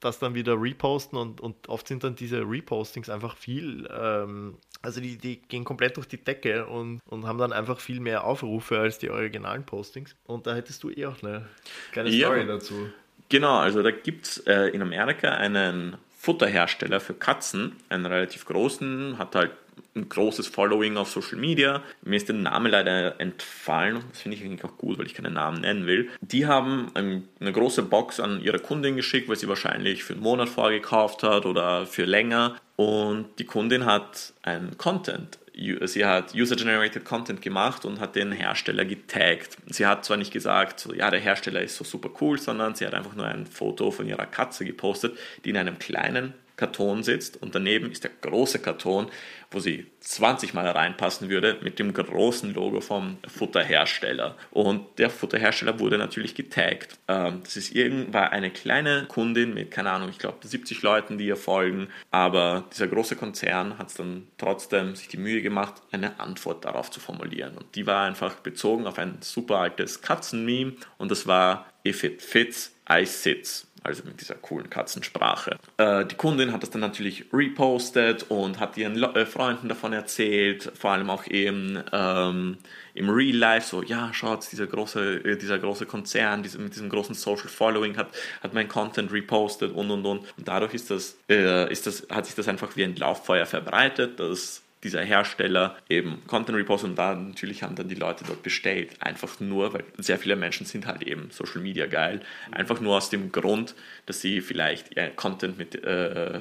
das 0.00 0.18
dann 0.18 0.34
wieder 0.34 0.60
reposten 0.60 1.18
und, 1.18 1.40
und 1.40 1.68
oft 1.68 1.86
sind 1.86 2.04
dann 2.04 2.16
diese 2.16 2.40
Repostings 2.40 3.08
einfach 3.08 3.36
viel 3.36 3.88
ähm, 3.92 4.56
also 4.82 5.00
die, 5.00 5.16
die 5.18 5.36
gehen 5.42 5.64
komplett 5.64 5.96
durch 5.96 6.08
die 6.08 6.22
Decke 6.22 6.66
und, 6.66 7.00
und 7.06 7.26
haben 7.26 7.38
dann 7.38 7.52
einfach 7.52 7.80
viel 7.80 8.00
mehr 8.00 8.24
Aufrufe 8.24 8.78
als 8.78 8.98
die 8.98 9.10
originalen 9.10 9.64
Postings. 9.64 10.16
Und 10.24 10.46
da 10.46 10.54
hättest 10.54 10.82
du 10.82 10.90
eh 10.90 11.06
auch 11.06 11.22
eine 11.22 11.46
kleine 11.92 12.10
Story 12.12 12.40
ja, 12.40 12.46
dazu. 12.46 12.90
Genau, 13.28 13.58
also 13.58 13.82
da 13.82 13.90
gibt 13.90 14.26
es 14.26 14.38
äh, 14.46 14.68
in 14.68 14.82
Amerika 14.82 15.30
einen 15.30 15.96
Futterhersteller 16.18 17.00
für 17.00 17.14
Katzen, 17.14 17.76
einen 17.88 18.06
relativ 18.06 18.44
großen, 18.46 19.18
hat 19.18 19.34
halt 19.34 19.52
ein 19.94 20.08
großes 20.08 20.46
Following 20.46 20.96
auf 20.96 21.10
Social 21.10 21.38
Media. 21.38 21.82
Mir 22.02 22.16
ist 22.16 22.28
der 22.28 22.36
Name 22.36 22.68
leider 22.68 23.20
entfallen. 23.20 24.02
Das 24.10 24.20
finde 24.20 24.36
ich 24.36 24.44
eigentlich 24.44 24.64
auch 24.64 24.78
gut, 24.78 24.98
weil 24.98 25.06
ich 25.06 25.14
keinen 25.14 25.34
Namen 25.34 25.60
nennen 25.60 25.86
will. 25.86 26.08
Die 26.20 26.46
haben 26.46 26.90
eine 26.94 27.52
große 27.52 27.82
Box 27.82 28.20
an 28.20 28.40
ihre 28.42 28.58
Kundin 28.58 28.96
geschickt, 28.96 29.28
weil 29.28 29.36
sie 29.36 29.48
wahrscheinlich 29.48 30.04
für 30.04 30.12
einen 30.12 30.22
Monat 30.22 30.48
vorgekauft 30.48 31.22
hat 31.22 31.46
oder 31.46 31.86
für 31.86 32.04
länger. 32.04 32.56
Und 32.76 33.26
die 33.38 33.44
Kundin 33.44 33.84
hat 33.84 34.32
einen 34.42 34.78
Content 34.78 35.38
sie 35.84 36.04
hat 36.04 36.34
User-Generated 36.34 37.04
Content 37.04 37.42
gemacht 37.42 37.84
und 37.84 38.00
hat 38.00 38.16
den 38.16 38.32
Hersteller 38.32 38.84
getaggt. 38.84 39.58
Sie 39.66 39.86
hat 39.86 40.04
zwar 40.04 40.16
nicht 40.16 40.32
gesagt, 40.32 40.80
so, 40.80 40.94
ja, 40.94 41.10
der 41.10 41.20
Hersteller 41.20 41.60
ist 41.60 41.76
so 41.76 41.84
super 41.84 42.10
cool, 42.20 42.38
sondern 42.38 42.74
sie 42.74 42.86
hat 42.86 42.94
einfach 42.94 43.14
nur 43.14 43.26
ein 43.26 43.46
Foto 43.46 43.90
von 43.90 44.06
ihrer 44.06 44.26
Katze 44.26 44.64
gepostet, 44.64 45.18
die 45.44 45.50
in 45.50 45.56
einem 45.56 45.78
kleinen 45.78 46.34
Karton 46.60 47.02
sitzt 47.02 47.40
und 47.40 47.54
daneben 47.54 47.90
ist 47.90 48.04
der 48.04 48.10
große 48.20 48.58
Karton, 48.58 49.10
wo 49.50 49.60
sie 49.60 49.86
20 50.00 50.52
Mal 50.52 50.68
reinpassen 50.68 51.30
würde 51.30 51.58
mit 51.62 51.78
dem 51.78 51.94
großen 51.94 52.52
Logo 52.52 52.82
vom 52.82 53.16
Futterhersteller. 53.26 54.36
Und 54.50 54.98
der 54.98 55.08
Futterhersteller 55.08 55.80
wurde 55.80 55.96
natürlich 55.96 56.34
getaggt. 56.34 56.98
Ähm, 57.08 57.40
das 57.42 57.56
ist 57.56 57.74
irgendwann 57.74 58.28
eine 58.28 58.50
kleine 58.50 59.06
Kundin 59.08 59.54
mit, 59.54 59.70
keine 59.70 59.90
Ahnung, 59.90 60.10
ich 60.10 60.18
glaube 60.18 60.46
70 60.46 60.82
Leuten, 60.82 61.16
die 61.16 61.26
ihr 61.26 61.36
folgen. 61.36 61.88
Aber 62.10 62.64
dieser 62.70 62.88
große 62.88 63.16
Konzern 63.16 63.78
hat 63.78 63.88
es 63.88 63.94
dann 63.94 64.28
trotzdem 64.36 64.94
sich 64.94 65.08
die 65.08 65.16
Mühe 65.16 65.40
gemacht, 65.40 65.82
eine 65.90 66.20
Antwort 66.20 66.66
darauf 66.66 66.90
zu 66.90 67.00
formulieren. 67.00 67.56
Und 67.56 67.74
die 67.74 67.86
war 67.86 68.06
einfach 68.06 68.36
bezogen 68.36 68.86
auf 68.86 68.98
ein 68.98 69.18
super 69.22 69.56
altes 69.56 70.02
Katzenmeme 70.02 70.74
und 70.98 71.10
das 71.10 71.26
war 71.26 71.66
If 71.86 72.04
it 72.04 72.20
fits, 72.20 72.74
I 72.90 73.06
sits 73.06 73.69
also 73.82 74.02
mit 74.04 74.20
dieser 74.20 74.34
coolen 74.34 74.68
Katzensprache. 74.68 75.58
Äh, 75.76 76.04
die 76.06 76.14
Kundin 76.14 76.52
hat 76.52 76.62
das 76.62 76.70
dann 76.70 76.80
natürlich 76.80 77.26
repostet 77.32 78.26
und 78.28 78.60
hat 78.60 78.76
ihren 78.76 78.94
Le 78.94 79.14
äh, 79.14 79.26
Freunden 79.26 79.68
davon 79.68 79.92
erzählt, 79.92 80.70
vor 80.74 80.90
allem 80.92 81.10
auch 81.10 81.26
eben 81.26 81.82
ähm, 81.92 82.58
im 82.94 83.08
Real 83.08 83.36
Life, 83.36 83.68
so, 83.68 83.82
ja, 83.82 84.12
schaut, 84.12 84.50
dieser 84.50 84.66
große, 84.66 85.24
äh, 85.24 85.36
dieser 85.36 85.58
große 85.58 85.86
Konzern 85.86 86.42
diese, 86.42 86.58
mit 86.58 86.74
diesem 86.74 86.88
großen 86.88 87.14
Social 87.14 87.48
Following 87.48 87.96
hat, 87.96 88.08
hat 88.42 88.54
mein 88.54 88.68
Content 88.68 89.12
repostet 89.12 89.72
und 89.72 89.90
und 89.90 90.04
und. 90.04 90.18
Und 90.36 90.48
dadurch 90.48 90.74
ist 90.74 90.90
das, 90.90 91.16
äh, 91.28 91.70
ist 91.70 91.86
das, 91.86 92.06
hat 92.10 92.26
sich 92.26 92.34
das 92.34 92.48
einfach 92.48 92.76
wie 92.76 92.84
ein 92.84 92.96
Lauffeuer 92.96 93.46
verbreitet, 93.46 94.20
dass 94.20 94.62
dieser 94.82 95.02
Hersteller 95.02 95.76
eben 95.88 96.22
Content 96.26 96.56
Repost 96.56 96.84
und 96.84 96.96
da 96.96 97.14
natürlich 97.14 97.62
haben 97.62 97.74
dann 97.74 97.88
die 97.88 97.94
Leute 97.94 98.24
dort 98.24 98.42
bestellt. 98.42 98.90
Einfach 99.00 99.38
nur, 99.40 99.74
weil 99.74 99.84
sehr 99.98 100.18
viele 100.18 100.36
Menschen 100.36 100.66
sind 100.66 100.86
halt 100.86 101.02
eben 101.02 101.30
Social 101.30 101.60
Media 101.60 101.86
geil. 101.86 102.20
Einfach 102.50 102.80
nur 102.80 102.96
aus 102.96 103.10
dem 103.10 103.30
Grund, 103.30 103.74
dass 104.06 104.20
sie 104.20 104.40
vielleicht 104.40 104.96
ihr 104.96 105.10
Content 105.10 105.58
mit, 105.58 105.74
äh, 105.84 106.40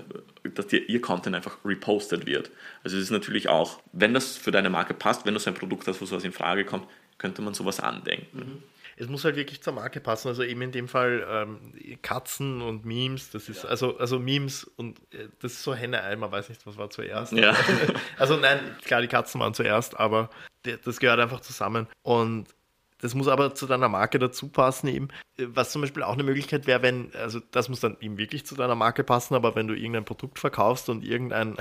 dass 0.56 0.72
ihr 0.72 1.02
Content 1.02 1.36
einfach 1.36 1.58
repostet 1.66 2.26
wird. 2.26 2.50
Also 2.84 2.98
es 2.98 3.04
ist 3.04 3.12
natürlich 3.12 3.50
auch, 3.50 3.82
wenn 3.92 4.14
das 4.14 4.38
für 4.38 4.52
deine 4.52 4.70
Marke 4.70 4.94
passt, 4.94 5.26
wenn 5.26 5.34
du 5.34 5.40
so 5.40 5.50
ein 5.50 5.56
Produkt 5.56 5.88
hast, 5.88 6.00
wo 6.02 6.06
sowas 6.06 6.24
in 6.24 6.32
Frage 6.32 6.64
kommt, 6.64 6.88
könnte 7.18 7.42
man 7.42 7.54
sowas 7.54 7.80
andenken. 7.80 8.38
Mhm 8.38 8.64
es 9.00 9.08
muss 9.08 9.24
halt 9.24 9.38
wirklich 9.38 9.62
zur 9.64 9.74
Marke 9.74 10.02
passen. 10.02 10.28
Also 10.28 10.44
eben 10.44 10.62
in 10.62 10.72
dem 10.72 10.88
Fall 10.88 11.26
ähm, 11.28 12.00
Katzen 12.02 12.62
und 12.62 12.86
Memes, 12.86 13.32
das 13.32 13.48
ist, 13.48 13.64
ja. 13.64 13.70
also, 13.70 13.98
also 13.98 14.20
Memes 14.20 14.66
und 14.76 15.00
äh, 15.14 15.30
das 15.42 15.54
ist 15.54 15.64
so 15.64 15.74
Henne-Ei, 15.74 16.18
man 16.18 16.32
weiß 16.32 16.50
nicht, 16.50 16.68
was 16.68 16.78
war 16.78 16.90
zuerst. 16.90 17.32
Ja. 17.32 17.56
also 18.18 18.36
nein, 18.36 18.60
klar, 18.84 19.02
die 19.02 19.08
Katzen 19.08 19.40
waren 19.40 19.54
zuerst, 19.54 19.98
aber 19.98 20.30
das 20.84 21.00
gehört 21.00 21.20
einfach 21.20 21.40
zusammen. 21.40 21.88
Und 22.04 22.48
das 23.02 23.16
muss 23.16 23.30
aber 23.30 23.56
zu 23.56 23.66
deiner 23.66 23.88
Marke 23.88 24.20
dazu 24.20 24.50
passen 24.50 24.88
eben. 24.88 25.08
Was 25.38 25.72
zum 25.72 25.82
Beispiel 25.82 26.04
auch 26.04 26.14
eine 26.14 26.24
Möglichkeit 26.24 26.68
wäre, 26.68 26.82
wenn, 26.82 27.12
also 27.16 27.40
das 27.52 27.70
muss 27.70 27.80
dann 27.80 27.96
eben 28.02 28.18
wirklich 28.18 28.46
zu 28.46 28.56
deiner 28.56 28.76
Marke 28.76 29.06
passen, 29.06 29.36
aber 29.36 29.56
wenn 29.56 29.70
du 29.70 29.74
irgendein 29.74 30.04
Produkt 30.04 30.40
verkaufst 30.40 30.90
und 30.90 31.06
irgendein, 31.06 31.56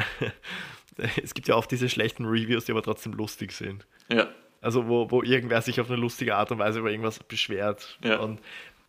es 1.23 1.35
gibt 1.35 1.47
ja 1.47 1.55
oft 1.55 1.71
diese 1.71 1.89
schlechten 1.89 2.25
Reviews, 2.25 2.65
die 2.65 2.73
aber 2.73 2.83
trotzdem 2.83 3.13
lustig 3.13 3.53
sind. 3.53 3.87
Ja. 4.11 4.27
Also 4.69 4.87
wo, 4.87 5.11
wo 5.11 5.23
irgendwer 5.23 5.63
sich 5.63 5.81
auf 5.81 5.89
eine 5.89 5.99
lustige 5.99 6.37
Art 6.37 6.53
und 6.53 6.59
Weise 6.59 6.81
über 6.81 6.91
irgendwas 6.91 7.21
beschwert. 7.21 7.99
Ja. 8.05 8.19
Und 8.19 8.39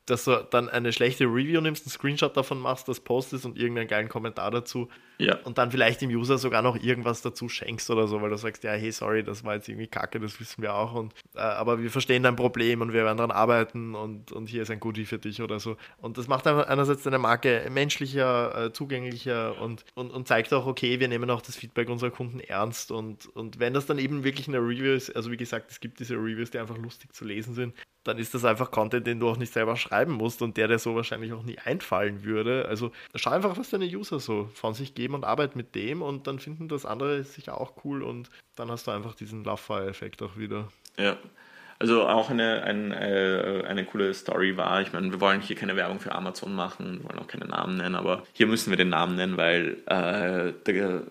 dass 0.08 0.26
du 0.26 0.46
dann 0.52 0.68
eine 0.68 0.92
schlechte 0.92 1.24
Review 1.24 1.62
nimmst, 1.62 1.86
einen 1.86 1.92
Screenshot 1.92 2.36
davon 2.36 2.60
machst, 2.60 2.90
das 2.90 3.00
postest 3.00 3.46
und 3.46 3.58
irgendeinen 3.58 3.88
geilen 3.88 4.10
Kommentar 4.10 4.52
dazu 4.52 4.90
ja. 5.20 5.38
und 5.44 5.58
dann 5.58 5.72
vielleicht 5.72 6.02
dem 6.02 6.10
User 6.10 6.38
sogar 6.38 6.62
noch 6.62 6.82
irgendwas 6.82 7.22
dazu 7.22 7.50
schenkst 7.50 7.90
oder 7.90 8.08
so, 8.08 8.22
weil 8.22 8.30
du 8.30 8.38
sagst, 8.38 8.64
ja, 8.64 8.72
hey, 8.72 8.92
sorry, 8.92 9.24
das 9.24 9.44
war 9.44 9.56
jetzt 9.56 9.68
irgendwie 9.68 9.88
kacke, 9.88 10.20
das 10.20 10.40
wissen 10.40 10.62
wir 10.62 10.74
auch, 10.74 10.94
und, 10.94 11.14
äh, 11.36 11.40
aber 11.40 11.82
wir 11.82 11.92
verstehen 11.92 12.24
dein 12.24 12.36
Problem 12.36 12.82
und 12.82 12.94
wir 12.94 13.04
werden 13.04 13.18
daran 13.18 13.32
arbeiten 13.32 13.96
und, 13.96 14.32
und 14.32 14.48
hier 14.48 14.64
ist 14.64 14.72
ein 14.72 14.80
Goodie 14.80 15.06
für 15.06 15.20
dich 15.20 15.42
oder 15.42 15.60
so. 15.60 15.78
Und 15.98 16.18
das 16.18 16.28
macht 16.28 16.48
einerseits 16.48 17.04
deine 17.04 17.20
Marke 17.20 17.68
menschlicher, 17.70 18.66
äh, 18.66 18.74
zugänglicher 18.74 19.62
und, 19.62 19.84
und, 19.94 20.12
und 20.12 20.28
zeigt 20.28 20.54
auch, 20.54 20.66
okay, 20.66 21.00
wir 21.00 21.08
nehmen 21.08 21.30
auch 21.30 21.42
das 21.42 21.56
Feedback 21.56 21.90
unserer 21.90 22.12
Kunden 22.12 22.40
ernst 22.40 22.92
und, 22.92 23.28
und 23.36 23.60
wenn 23.60 23.74
das 23.74 23.86
dann 23.86 24.00
eben 24.00 24.24
wirklich 24.24 24.48
eine 24.48 24.60
Review 24.60 24.94
ist, 24.94 25.16
also 25.16 25.32
wie 25.32 25.38
gesagt, 25.38 25.72
es 25.72 25.80
gibt 25.80 26.00
diese 26.00 26.16
Reviews, 26.16 26.52
die 26.52 26.60
einfach 26.60 26.78
lustig 26.78 27.14
zu 27.14 27.26
lesen 27.26 27.54
sind, 27.54 27.74
dann 28.04 28.18
ist 28.18 28.34
das 28.34 28.46
einfach 28.46 28.72
Content, 28.72 29.06
den 29.06 29.20
du 29.20 29.30
auch 29.30 29.38
nicht 29.38 29.54
selber 29.54 29.76
schreiben 29.76 30.14
musst 30.14 30.42
und 30.42 30.58
der 30.58 30.68
dir 30.68 30.80
so 30.80 30.96
wahrscheinlich 30.96 31.34
auch 31.34 31.44
nie 31.44 31.58
einfallen 31.60 32.24
würde. 32.24 32.66
Also 32.68 32.92
schau 33.16 33.32
einfach, 33.32 33.58
was 33.58 33.70
deine 33.70 33.86
User 33.86 34.20
so 34.20 34.50
von 34.54 34.74
sich 34.74 34.96
geben 34.96 35.09
und 35.14 35.26
arbeite 35.26 35.58
mit 35.58 35.76
dem 35.76 36.02
und 36.02 36.28
dann 36.28 36.40
finden 36.40 36.68
das 36.68 36.86
andere 36.86 37.24
sicher 37.24 37.60
auch 37.60 37.74
cool 37.84 38.04
und 38.04 38.30
dann 38.56 38.72
hast 38.72 38.88
du 38.88 38.92
einfach 38.92 39.16
diesen 39.16 39.44
Love-Fire-Effekt 39.44 40.22
auch 40.22 40.38
wieder. 40.38 40.68
Ja. 40.98 41.18
Also 41.82 42.08
auch 42.08 42.30
eine, 42.30 42.64
eine, 42.64 42.96
äh, 43.00 43.66
eine 43.66 43.86
coole 43.86 44.14
Story 44.14 44.58
war, 44.58 44.82
ich 44.82 44.92
meine, 44.92 45.12
wir 45.12 45.22
wollen 45.22 45.40
hier 45.40 45.56
keine 45.56 45.78
Werbung 45.78 46.02
für 46.02 46.14
Amazon 46.14 46.54
machen, 46.54 47.06
wollen 47.06 47.20
auch 47.20 47.28
keine 47.28 47.46
Namen 47.46 47.78
nennen, 47.78 47.96
aber 47.96 48.24
hier 48.34 48.48
müssen 48.48 48.70
wir 48.70 48.78
den 48.78 48.90
Namen 48.90 49.16
nennen, 49.16 49.38
weil 49.38 49.78
äh, 49.86 50.52
der 50.66 51.04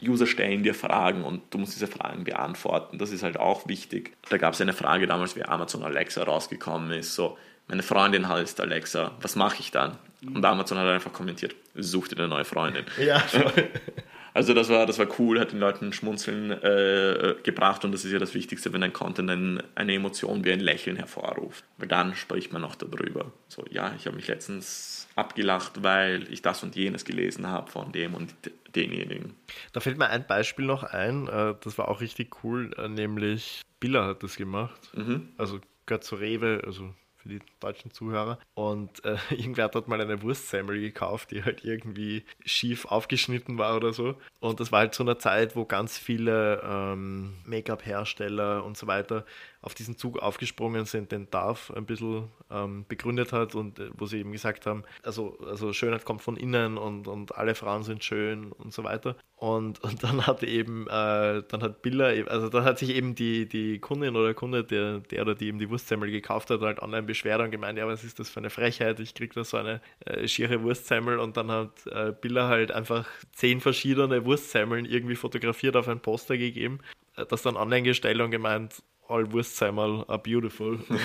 User 0.00 0.26
stellen 0.26 0.62
dir 0.62 0.74
Fragen 0.74 1.24
und 1.24 1.42
du 1.50 1.58
musst 1.58 1.74
diese 1.74 1.88
Fragen 1.88 2.24
beantworten. 2.24 2.98
Das 2.98 3.10
ist 3.10 3.24
halt 3.24 3.38
auch 3.38 3.66
wichtig. 3.66 4.16
Da 4.28 4.38
gab 4.38 4.54
es 4.54 4.60
eine 4.60 4.72
Frage 4.72 5.06
damals, 5.06 5.34
wie 5.34 5.44
Amazon 5.44 5.82
Alexa 5.82 6.22
rausgekommen 6.22 6.92
ist. 6.92 7.14
So, 7.16 7.36
meine 7.68 7.82
Freundin 7.82 8.28
heißt 8.28 8.60
Alexa, 8.60 9.12
was 9.20 9.36
mache 9.36 9.60
ich 9.60 9.70
dann? 9.70 9.98
Und 10.26 10.44
Amazon 10.44 10.78
hat 10.78 10.88
einfach 10.88 11.12
kommentiert, 11.12 11.54
such 11.76 12.08
dir 12.08 12.18
eine 12.18 12.28
neue 12.28 12.44
Freundin. 12.44 12.84
Ja, 12.98 13.22
Also 14.38 14.54
das 14.54 14.68
war, 14.68 14.86
das 14.86 15.00
war 15.00 15.08
cool, 15.18 15.40
hat 15.40 15.50
den 15.50 15.58
Leuten 15.58 15.92
Schmunzeln 15.92 16.52
äh, 16.52 17.34
gebracht 17.42 17.84
und 17.84 17.90
das 17.90 18.04
ist 18.04 18.12
ja 18.12 18.20
das 18.20 18.34
Wichtigste, 18.34 18.72
wenn 18.72 18.84
ein 18.84 18.92
Content 18.92 19.28
ein, 19.28 19.62
eine 19.74 19.94
Emotion 19.94 20.44
wie 20.44 20.52
ein 20.52 20.60
Lächeln 20.60 20.96
hervorruft. 20.96 21.64
Weil 21.76 21.88
dann 21.88 22.14
spricht 22.14 22.52
man 22.52 22.62
auch 22.64 22.76
darüber. 22.76 23.32
So, 23.48 23.64
ja, 23.68 23.92
ich 23.96 24.06
habe 24.06 24.14
mich 24.14 24.28
letztens 24.28 25.08
abgelacht, 25.16 25.82
weil 25.82 26.32
ich 26.32 26.40
das 26.40 26.62
und 26.62 26.76
jenes 26.76 27.04
gelesen 27.04 27.48
habe 27.48 27.68
von 27.68 27.90
dem 27.90 28.14
und 28.14 28.32
denjenigen. 28.76 29.34
Da 29.72 29.80
fällt 29.80 29.98
mir 29.98 30.08
ein 30.08 30.24
Beispiel 30.24 30.66
noch 30.66 30.84
ein, 30.84 31.26
äh, 31.26 31.54
das 31.60 31.76
war 31.76 31.88
auch 31.88 32.00
richtig 32.00 32.44
cool, 32.44 32.70
äh, 32.78 32.86
nämlich 32.86 33.62
Billa 33.80 34.06
hat 34.06 34.22
das 34.22 34.36
gemacht. 34.36 34.90
Mhm. 34.94 35.30
Also 35.36 35.58
gehört 35.86 36.04
zu 36.04 36.14
Rewe, 36.14 36.62
also 36.64 36.94
für 37.28 37.38
die 37.38 37.44
deutschen 37.60 37.90
Zuhörer. 37.92 38.38
Und 38.54 39.04
äh, 39.04 39.16
irgendwer 39.30 39.64
hat 39.64 39.74
dort 39.74 39.88
mal 39.88 40.00
eine 40.00 40.22
Wurstsemmel 40.22 40.80
gekauft, 40.80 41.30
die 41.30 41.44
halt 41.44 41.64
irgendwie 41.64 42.24
schief 42.44 42.86
aufgeschnitten 42.86 43.58
war 43.58 43.76
oder 43.76 43.92
so. 43.92 44.14
Und 44.40 44.60
das 44.60 44.72
war 44.72 44.80
halt 44.80 44.94
zu 44.94 45.02
einer 45.02 45.18
Zeit, 45.18 45.56
wo 45.56 45.64
ganz 45.64 45.98
viele 45.98 46.62
ähm, 46.64 47.34
Make-up-Hersteller 47.44 48.64
und 48.64 48.76
so 48.76 48.86
weiter 48.86 49.24
auf 49.60 49.74
diesen 49.74 49.96
Zug 49.96 50.20
aufgesprungen 50.20 50.84
sind, 50.84 51.10
den 51.10 51.30
Darf 51.30 51.72
ein 51.74 51.84
bisschen 51.84 52.28
ähm, 52.50 52.84
begründet 52.88 53.32
hat 53.32 53.54
und 53.54 53.78
äh, 53.80 53.90
wo 53.94 54.06
sie 54.06 54.20
eben 54.20 54.30
gesagt 54.30 54.66
haben, 54.66 54.84
also, 55.02 55.38
also 55.40 55.72
Schönheit 55.72 56.04
kommt 56.04 56.22
von 56.22 56.36
innen 56.36 56.78
und, 56.78 57.08
und 57.08 57.34
alle 57.36 57.54
Frauen 57.54 57.82
sind 57.82 58.04
schön 58.04 58.52
und 58.52 58.72
so 58.72 58.84
weiter. 58.84 59.16
Und, 59.34 59.80
und 59.84 60.02
dann 60.02 60.26
hat 60.26 60.44
eben, 60.44 60.86
äh, 60.86 61.42
dann 61.48 61.62
hat 61.62 61.82
Billa, 61.82 62.12
e, 62.12 62.24
also 62.24 62.48
dann 62.48 62.64
hat 62.64 62.78
sich 62.78 62.90
eben 62.90 63.16
die, 63.16 63.48
die 63.48 63.80
Kundin 63.80 64.14
oder 64.14 64.26
der 64.26 64.34
Kunde, 64.34 64.62
der, 64.62 65.00
der 65.00 65.22
oder 65.22 65.34
die 65.34 65.48
eben 65.48 65.58
die 65.58 65.68
Wurstsemmel 65.70 66.10
gekauft 66.10 66.50
hat, 66.50 66.60
halt 66.60 66.80
online 66.80 67.02
beschwert 67.02 67.40
und 67.40 67.50
gemeint, 67.50 67.78
ja, 67.78 67.86
was 67.86 68.04
ist 68.04 68.20
das 68.20 68.30
für 68.30 68.40
eine 68.40 68.50
Frechheit, 68.50 69.00
ich 69.00 69.14
krieg 69.14 69.32
da 69.34 69.42
so 69.42 69.56
eine 69.56 69.80
äh, 70.04 70.28
schiere 70.28 70.62
Wurstsemmel 70.62 71.18
und 71.18 71.36
dann 71.36 71.50
hat 71.50 71.86
äh, 71.86 72.12
Billa 72.12 72.48
halt 72.48 72.70
einfach 72.70 73.06
zehn 73.32 73.60
verschiedene 73.60 74.24
Wurstsemmeln 74.24 74.84
irgendwie 74.84 75.16
fotografiert 75.16 75.76
auf 75.76 75.88
ein 75.88 76.00
Poster 76.00 76.38
gegeben, 76.38 76.78
äh, 77.16 77.26
das 77.26 77.42
dann 77.42 77.56
online 77.56 77.82
gestellt 77.82 78.20
und 78.20 78.30
gemeint, 78.30 78.82
all 79.08 79.32
Wurstsemmel 79.32 80.04
are 80.06 80.18
beautiful. 80.18 80.74
Und, 80.74 80.90
und 80.90 81.00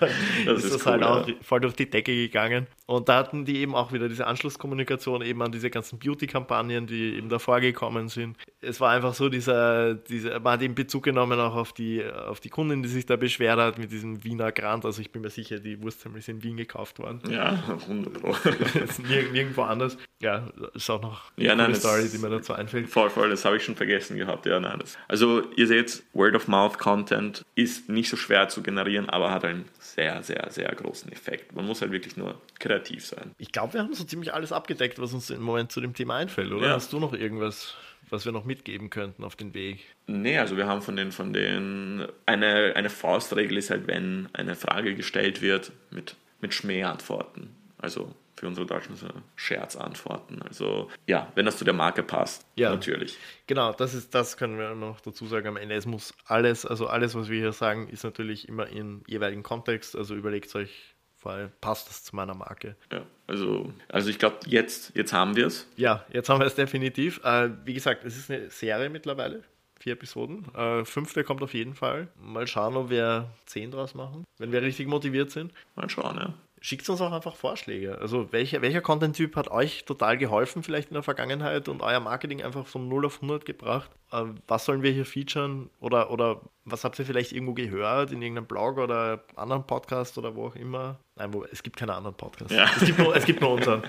dann 0.00 0.10
das 0.46 0.58
ist, 0.58 0.64
ist 0.64 0.74
das 0.74 0.86
halt 0.86 1.02
cool, 1.02 1.08
halt 1.08 1.24
auch 1.24 1.28
ja. 1.28 1.34
voll 1.42 1.60
durch 1.60 1.74
die 1.74 1.88
Decke 1.88 2.14
gegangen. 2.14 2.66
Und 2.86 3.08
da 3.08 3.16
hatten 3.16 3.44
die 3.44 3.58
eben 3.58 3.74
auch 3.74 3.92
wieder 3.92 4.08
diese 4.08 4.26
Anschlusskommunikation 4.26 5.22
eben 5.22 5.42
an 5.42 5.50
diese 5.50 5.70
ganzen 5.70 5.98
Beauty-Kampagnen, 5.98 6.86
die 6.86 7.14
eben 7.16 7.30
davor 7.30 7.60
gekommen 7.60 8.08
sind. 8.08 8.36
Es 8.60 8.80
war 8.80 8.90
einfach 8.90 9.14
so 9.14 9.28
dieser, 9.28 9.94
dieser, 9.94 10.38
man 10.40 10.54
hat 10.54 10.62
eben 10.62 10.74
Bezug 10.74 11.04
genommen 11.04 11.40
auch 11.40 11.54
auf 11.54 11.72
die, 11.72 12.04
auf 12.04 12.40
die 12.40 12.50
Kundin, 12.50 12.82
die 12.82 12.88
sich 12.88 13.06
da 13.06 13.16
beschwert 13.16 13.58
hat 13.58 13.78
mit 13.78 13.90
diesem 13.90 14.22
Wiener 14.22 14.52
Grand. 14.52 14.84
Also 14.84 15.00
ich 15.00 15.10
bin 15.10 15.22
mir 15.22 15.30
sicher, 15.30 15.58
die 15.58 15.82
Wurstsemmel 15.82 16.18
ist 16.18 16.28
in 16.28 16.42
Wien 16.42 16.56
gekauft 16.58 16.98
worden. 16.98 17.20
Ja, 17.30 17.62
wunderbar. 17.86 18.36
nirgendwo 19.32 19.62
anders. 19.62 19.96
Ja, 20.20 20.48
ist 20.74 20.90
auch 20.90 21.00
noch 21.00 21.32
ja, 21.36 21.52
eine 21.52 21.64
nein, 21.64 21.74
Story, 21.74 22.08
die 22.12 22.18
mir 22.18 22.30
dazu 22.30 22.52
einfällt. 22.52 22.88
Voll, 22.88 23.08
voll, 23.08 23.30
das 23.30 23.44
habe 23.44 23.56
ich 23.56 23.64
schon 23.64 23.76
vergessen 23.76 24.16
gehabt. 24.16 24.44
Ja, 24.46 24.60
nein, 24.60 24.78
das. 24.78 24.98
Also 25.08 25.42
ihr 25.56 25.66
seht, 25.66 26.02
Word-of-Mouth-Content 26.12 27.13
ist 27.54 27.88
nicht 27.88 28.08
so 28.08 28.16
schwer 28.16 28.48
zu 28.48 28.62
generieren, 28.62 29.08
aber 29.08 29.30
hat 29.30 29.44
einen 29.44 29.64
sehr, 29.78 30.22
sehr, 30.22 30.50
sehr 30.50 30.74
großen 30.74 31.10
Effekt. 31.12 31.54
Man 31.54 31.66
muss 31.66 31.80
halt 31.80 31.92
wirklich 31.92 32.16
nur 32.16 32.40
kreativ 32.58 33.04
sein. 33.06 33.32
Ich 33.38 33.52
glaube, 33.52 33.74
wir 33.74 33.80
haben 33.80 33.94
so 33.94 34.04
ziemlich 34.04 34.32
alles 34.34 34.52
abgedeckt, 34.52 34.98
was 34.98 35.12
uns 35.12 35.30
im 35.30 35.42
Moment 35.42 35.72
zu 35.72 35.80
dem 35.80 35.94
Thema 35.94 36.16
einfällt, 36.16 36.52
oder? 36.52 36.68
Ja. 36.68 36.74
Hast 36.74 36.92
du 36.92 37.00
noch 37.00 37.12
irgendwas, 37.12 37.74
was 38.10 38.24
wir 38.24 38.32
noch 38.32 38.44
mitgeben 38.44 38.90
könnten 38.90 39.24
auf 39.24 39.36
den 39.36 39.54
Weg? 39.54 39.84
Nee, 40.06 40.38
also 40.38 40.56
wir 40.56 40.66
haben 40.66 40.82
von 40.82 40.96
den, 40.96 41.12
von 41.12 41.32
den, 41.32 42.06
eine, 42.26 42.72
eine 42.76 42.90
Faustregel 42.90 43.58
ist 43.58 43.70
halt, 43.70 43.86
wenn 43.86 44.28
eine 44.32 44.54
Frage 44.54 44.94
gestellt 44.94 45.42
wird, 45.42 45.72
mit, 45.90 46.16
mit 46.40 46.54
Schmähantworten. 46.54 47.54
Also 47.78 48.14
für 48.36 48.46
unsere 48.46 48.66
Deutschen 48.66 48.94
Scherzantworten. 49.36 50.42
Also 50.42 50.90
ja, 51.06 51.30
wenn 51.34 51.46
das 51.46 51.58
zu 51.58 51.64
der 51.64 51.74
Marke 51.74 52.02
passt, 52.02 52.46
ja, 52.56 52.70
natürlich. 52.70 53.18
Genau, 53.46 53.72
das 53.72 53.94
ist, 53.94 54.14
das 54.14 54.36
können 54.36 54.58
wir 54.58 54.74
noch 54.74 55.00
dazu 55.00 55.26
sagen 55.26 55.48
am 55.48 55.56
Ende. 55.56 55.74
Es 55.74 55.86
muss 55.86 56.14
alles, 56.26 56.66
also 56.66 56.86
alles, 56.86 57.14
was 57.14 57.28
wir 57.28 57.38
hier 57.38 57.52
sagen, 57.52 57.88
ist 57.88 58.04
natürlich 58.04 58.48
immer 58.48 58.66
im 58.68 59.02
jeweiligen 59.06 59.42
Kontext. 59.42 59.96
Also 59.96 60.14
überlegt 60.14 60.54
euch 60.54 60.94
Fall 61.24 61.50
passt 61.60 61.88
das 61.88 62.04
zu 62.04 62.14
meiner 62.14 62.34
Marke. 62.34 62.76
Ja, 62.92 63.06
also, 63.26 63.72
also 63.88 64.10
ich 64.10 64.18
glaube, 64.18 64.36
jetzt, 64.46 64.94
jetzt 64.94 65.12
haben 65.12 65.34
wir 65.34 65.46
es. 65.46 65.66
Ja, 65.76 66.04
jetzt 66.12 66.28
haben 66.28 66.38
wir 66.38 66.46
es 66.46 66.54
definitiv. 66.54 67.20
Äh, 67.24 67.50
wie 67.64 67.74
gesagt, 67.74 68.04
es 68.04 68.16
ist 68.16 68.30
eine 68.30 68.50
Serie 68.50 68.90
mittlerweile. 68.90 69.42
Vier 69.80 69.94
Episoden. 69.94 70.54
Äh, 70.54 70.84
fünfte 70.84 71.24
kommt 71.24 71.42
auf 71.42 71.54
jeden 71.54 71.74
Fall. 71.74 72.08
Mal 72.20 72.46
schauen, 72.46 72.76
ob 72.76 72.90
wir 72.90 73.30
zehn 73.46 73.70
draus 73.70 73.94
machen, 73.94 74.24
wenn 74.38 74.52
wir 74.52 74.62
richtig 74.62 74.86
motiviert 74.86 75.30
sind. 75.30 75.52
Mal 75.74 75.88
schauen, 75.88 76.16
ja 76.16 76.34
schickt 76.64 76.88
uns 76.88 77.02
auch 77.02 77.12
einfach 77.12 77.36
Vorschläge. 77.36 77.98
Also 77.98 78.32
welcher, 78.32 78.62
welcher 78.62 78.80
Content-Typ 78.80 79.36
hat 79.36 79.50
euch 79.50 79.84
total 79.84 80.16
geholfen 80.16 80.62
vielleicht 80.62 80.88
in 80.88 80.94
der 80.94 81.02
Vergangenheit 81.02 81.68
und 81.68 81.82
euer 81.82 82.00
Marketing 82.00 82.42
einfach 82.42 82.66
von 82.66 82.88
0 82.88 83.04
auf 83.04 83.16
100 83.16 83.44
gebracht? 83.44 83.90
Äh, 84.10 84.24
was 84.46 84.64
sollen 84.64 84.82
wir 84.82 84.90
hier 84.90 85.04
featuren? 85.04 85.68
Oder, 85.80 86.10
oder 86.10 86.40
was 86.64 86.82
habt 86.82 86.98
ihr 86.98 87.04
vielleicht 87.04 87.32
irgendwo 87.32 87.52
gehört 87.52 88.12
in 88.12 88.22
irgendeinem 88.22 88.46
Blog 88.46 88.78
oder 88.78 89.22
anderen 89.36 89.66
Podcast 89.66 90.16
oder 90.16 90.34
wo 90.36 90.46
auch 90.46 90.56
immer? 90.56 90.98
Nein, 91.16 91.34
wo, 91.34 91.44
es 91.44 91.62
gibt 91.62 91.76
keine 91.76 91.92
anderen 91.92 92.16
Podcasts. 92.16 92.54
Ja. 92.54 92.64
Es, 92.74 92.86
gibt 92.86 92.98
nur, 92.98 93.14
es 93.14 93.26
gibt 93.26 93.42
nur 93.42 93.50
unseren. 93.52 93.82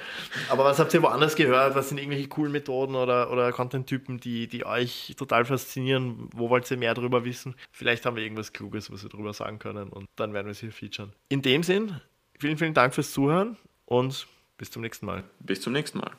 Aber 0.50 0.66
was 0.66 0.78
habt 0.78 0.94
ihr 0.94 1.02
woanders 1.02 1.38
gehört? 1.38 1.76
Was 1.76 1.88
sind 1.88 1.98
irgendwelche 1.98 2.28
coolen 2.28 2.52
Methoden 2.52 2.96
oder, 2.96 3.32
oder 3.32 3.54
Content-Typen, 3.54 4.20
die, 4.20 4.50
die 4.50 4.66
euch 4.66 5.16
total 5.18 5.46
faszinieren? 5.46 6.28
Wo 6.34 6.50
wollt 6.50 6.70
ihr 6.70 6.76
mehr 6.76 6.94
darüber 6.94 7.24
wissen? 7.24 7.56
Vielleicht 7.72 8.06
haben 8.06 8.18
wir 8.18 8.24
irgendwas 8.24 8.52
Kluges, 8.52 8.92
was 8.92 9.02
wir 9.02 9.10
darüber 9.10 9.32
sagen 9.32 9.60
können 9.60 9.88
und 9.88 10.08
dann 10.18 10.34
werden 10.34 10.48
wir 10.48 10.52
es 10.52 10.60
hier 10.60 10.74
featuren. 10.74 11.14
In 11.30 11.42
dem 11.42 11.64
Sinn, 11.64 12.02
Vielen, 12.40 12.58
vielen 12.58 12.74
Dank 12.74 12.94
fürs 12.94 13.12
Zuhören 13.12 13.58
und 13.86 14.28
bis 14.58 14.72
zum 14.72 14.82
nächsten 14.82 15.06
Mal. 15.06 15.24
Bis 15.40 15.62
zum 15.62 15.74
nächsten 15.74 16.00
Mal. 16.00 16.12